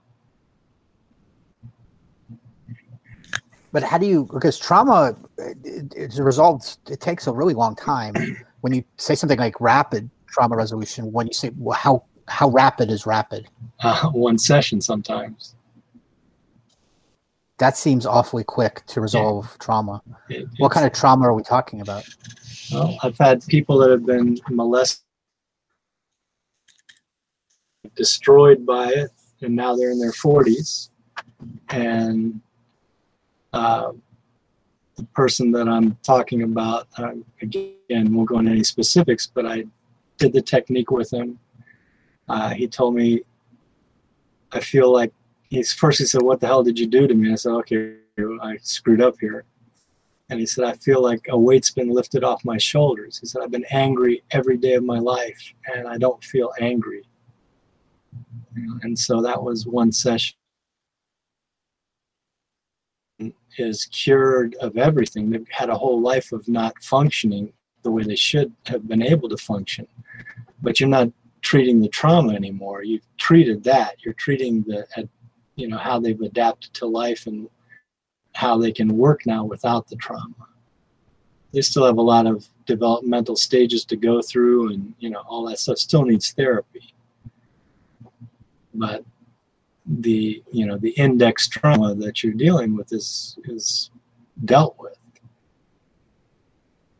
[3.71, 4.25] But how do you?
[4.31, 6.77] Because trauma, it, a result.
[6.89, 8.13] It takes a really long time.
[8.61, 12.89] When you say something like rapid trauma resolution, when you say well, how how rapid
[12.89, 13.49] is rapid,
[13.81, 15.55] Uh, one session sometimes.
[17.57, 20.01] that seems awfully quick to resolve trauma.
[20.29, 22.05] It- What kind of trauma are we talking about?
[22.71, 25.02] Well, I've had people that have been molested,
[27.95, 29.11] destroyed by it,
[29.41, 30.89] and now they're in their 40s.
[31.69, 32.41] And
[33.51, 33.91] uh,
[34.95, 39.65] the person that I'm talking about, um, again, won't go into any specifics, but I
[40.17, 41.39] did the technique with him.
[42.29, 43.21] Uh, he told me,
[44.51, 45.11] I feel like
[45.49, 47.31] he's first he said, What the hell did you do to me?
[47.31, 47.95] I said, Okay,
[48.41, 49.45] I screwed up here.
[50.29, 53.19] And he said, I feel like a weight's been lifted off my shoulders.
[53.19, 57.03] He said, I've been angry every day of my life and I don't feel angry.
[58.83, 60.35] And so that was one session.
[63.57, 65.29] Is cured of everything.
[65.29, 67.53] They've had a whole life of not functioning
[67.83, 69.87] the way they should have been able to function.
[70.61, 71.09] But you're not
[71.41, 72.83] treating the trauma anymore.
[72.83, 74.03] You've treated that.
[74.03, 74.87] You're treating the,
[75.55, 77.47] you know, how they've adapted to life and
[78.33, 80.47] how they can work now without the trauma.
[81.53, 85.45] They still have a lot of developmental stages to go through, and you know all
[85.47, 86.92] that stuff still needs therapy.
[88.73, 89.03] But
[89.85, 93.91] the you know the index trauma that you're dealing with is is
[94.45, 94.97] dealt with.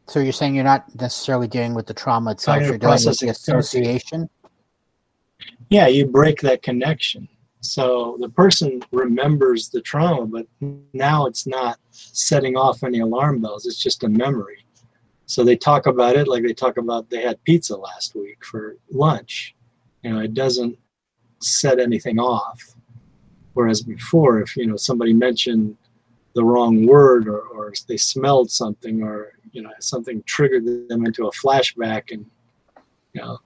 [0.08, 2.56] So you're saying you're not necessarily dealing with the trauma itself.
[2.56, 4.30] Cognitive You're dealing with the association.
[5.70, 7.28] yeah, you break that connection.
[7.62, 10.46] So the person remembers the trauma, but
[10.92, 13.66] now it's not setting off any alarm bells.
[13.66, 14.66] It's just a memory.
[15.26, 18.76] So they talk about it like they talk about they had pizza last week for
[18.92, 19.56] lunch.
[20.04, 20.78] You know, it doesn't
[21.44, 22.76] set anything off.
[23.54, 25.78] Whereas before, if you know somebody mentioned
[26.34, 31.28] the wrong word or, or they smelled something or you know something triggered them into
[31.28, 32.26] a flashback and
[33.14, 33.40] you know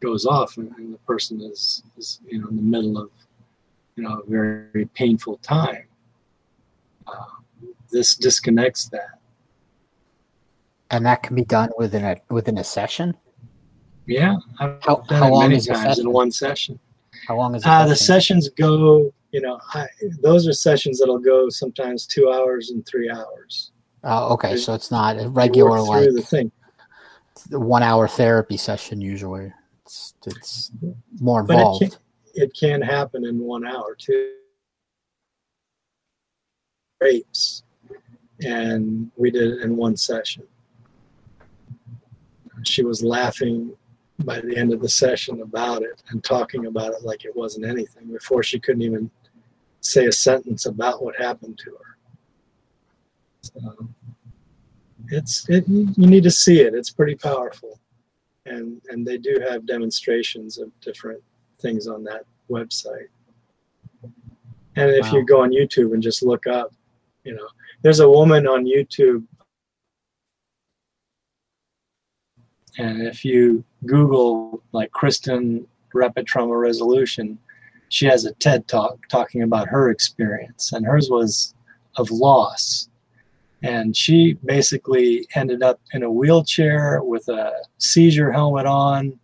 [0.00, 3.10] goes off and, and the person is, is you know in the middle of
[3.96, 5.86] you know a very painful time
[7.06, 7.24] uh,
[7.90, 9.20] this disconnects that
[10.90, 13.14] And that can be done within a within a session.
[14.10, 16.78] Yeah i've How- done how it long many times in one session
[17.28, 17.68] How long is it?
[17.68, 19.86] uh, the sessions go you know I,
[20.20, 24.56] those are sessions that'll go sometimes two hours and three hours Oh, okay.
[24.56, 26.50] So it's not a regular like the thing
[27.50, 29.52] one hour therapy session usually.
[29.84, 30.72] It's it's
[31.20, 31.80] more But it involved.
[31.82, 31.90] can,
[32.44, 34.32] it can happen in one hour too.
[36.98, 37.62] Rapes,
[38.42, 40.44] and we did it in one session.
[42.62, 43.74] She was laughing
[44.24, 47.64] by the end of the session about it and talking about it like it wasn't
[47.64, 49.10] anything before she couldn't even
[49.80, 51.96] say a sentence about what happened to her.
[53.42, 53.88] So
[55.08, 56.74] it's it, you need to see it.
[56.74, 57.80] It's pretty powerful
[58.46, 61.22] and and they do have demonstrations of different
[61.58, 63.08] things on that website.
[64.76, 66.72] And if you go on YouTube and just look up,
[67.24, 67.48] you know,
[67.82, 69.24] there's a woman on YouTube,
[72.78, 77.38] and if you Google like Kristen Rapid Trauma Resolution,
[77.88, 81.54] she has a TED talk talking about her experience, and hers was
[81.96, 82.88] of loss.
[83.62, 89.18] And she basically ended up in a wheelchair with a seizure helmet on,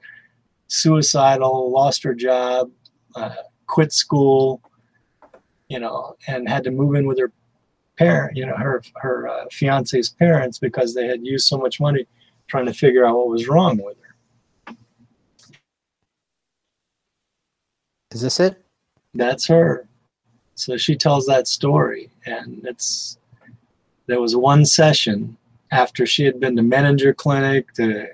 [0.68, 2.70] suicidal, lost her job,
[3.14, 3.34] uh,
[3.66, 4.61] quit school,
[5.68, 7.32] you know, and had to move in with her
[7.97, 12.07] parent, you know, her her uh, fiance's parents because they had used so much money
[12.49, 14.74] trying to figure out what was wrong with her.
[18.12, 18.64] Is this it?
[19.14, 19.88] That's her.
[20.55, 23.18] So she tells that story, and it's
[24.07, 25.36] there was one session
[25.70, 28.09] after she had been to Menninger Clinic, to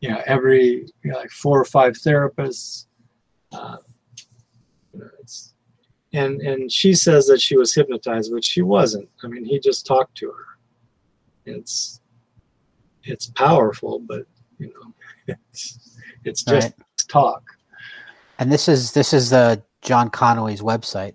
[0.00, 2.86] you know every you know, like four or five therapists.
[3.52, 3.76] Uh,
[5.20, 5.52] it's,
[6.12, 9.08] and and she says that she was hypnotized, but she wasn't.
[9.22, 10.46] I mean, he just talked to her.
[11.44, 12.00] It's
[13.04, 14.26] it's powerful, but
[14.58, 17.08] you know, it's it's just Right.
[17.08, 17.42] talk.
[18.38, 21.14] And this is this is the Jon Connelly's website.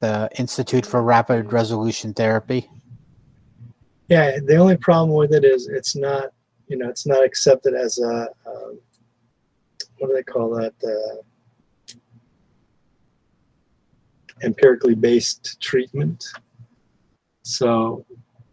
[0.00, 2.68] The Institute for Rapid Resolution Therapy.
[4.08, 6.24] Yeah, the only problem with it is it's not,
[6.68, 8.78] you know, it's not accepted as a, um,
[9.98, 10.74] what do they call that?
[10.84, 11.22] Uh,
[14.42, 16.24] empirically based treatment.
[17.42, 18.04] So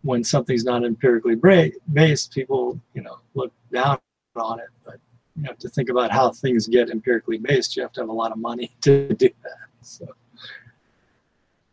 [0.03, 3.99] when something's not empirically bra- based, people, you know, look down
[4.35, 4.69] on it.
[4.85, 4.97] But
[5.35, 7.75] you have to think about how things get empirically based.
[7.75, 9.67] You have to have a lot of money to do that.
[9.81, 10.07] So,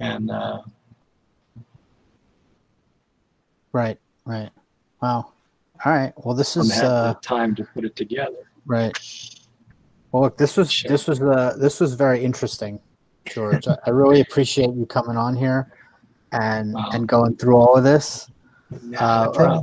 [0.00, 0.62] and uh,
[3.72, 4.50] Right, right.
[5.02, 5.32] Wow.
[5.84, 6.12] All right.
[6.16, 8.50] Well, this is uh, time to put it together.
[8.66, 8.96] right.
[10.10, 10.88] Well, look, this was Sure.
[10.90, 12.80] this was uh, this was very interesting,
[13.26, 13.68] George.
[13.68, 15.70] I really appreciate you coming on here
[16.32, 16.90] and Wow.
[16.92, 18.28] and going through all of this.
[18.82, 19.62] Not Uh.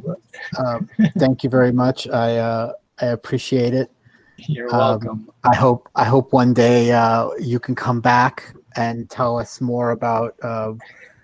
[0.57, 2.07] Um, thank you very much.
[2.07, 3.91] I uh, I appreciate it.
[4.37, 5.31] You're um, welcome.
[5.43, 9.91] I hope I hope one day uh, you can come back and tell us more
[9.91, 10.73] about uh,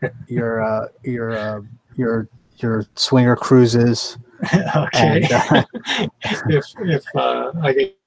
[0.28, 1.62] your uh, your uh,
[1.96, 4.18] your your swinger cruises.
[4.76, 5.24] okay.
[5.24, 5.64] And, uh,
[6.50, 7.98] if if uh, I get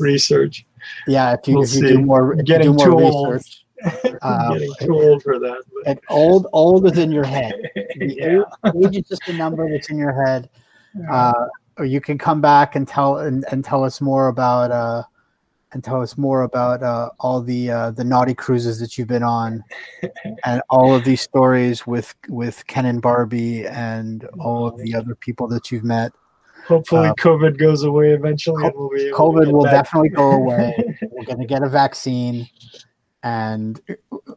[0.00, 0.64] research,
[1.06, 3.32] yeah, if you, We'll if you do more, if you Getting do too more old.
[3.34, 5.62] research, I'm Getting too old for that.
[5.74, 7.54] But and old old is in your head.
[7.96, 8.88] The yeah.
[8.88, 10.50] Age is just a number that's in your head.
[11.08, 15.04] Uh, or you can come back and tell and, and tell us more about uh,
[15.74, 19.22] and tell us more about uh, all the uh, the naughty cruises that you've been
[19.22, 19.62] on,
[20.44, 25.14] and all of these stories with with Ken and Barbie and all of the other
[25.14, 26.12] people that you've met.
[26.66, 29.72] Hopefully, uh, COVID goes away eventually, and we'll COVID will back.
[29.72, 30.74] definitely go away.
[31.10, 32.48] We're going to get a vaccine,
[33.24, 33.80] and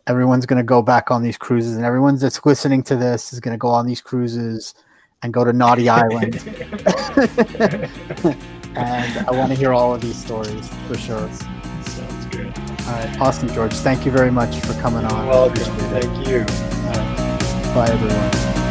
[0.07, 3.39] everyone's going to go back on these cruises, and everyone that's listening to this is
[3.41, 4.73] going to go on these cruises
[5.21, 6.35] and go to Naughty Island.
[8.75, 11.29] and I want to hear all of these stories for sure.
[11.31, 12.57] Sounds good.
[12.57, 13.73] All right, awesome, George.
[13.73, 15.27] Thank you very much for coming on.
[15.27, 15.57] Welcome.
[15.57, 16.39] Thank you.
[16.39, 17.73] Right.
[17.75, 18.66] Bye, everyone.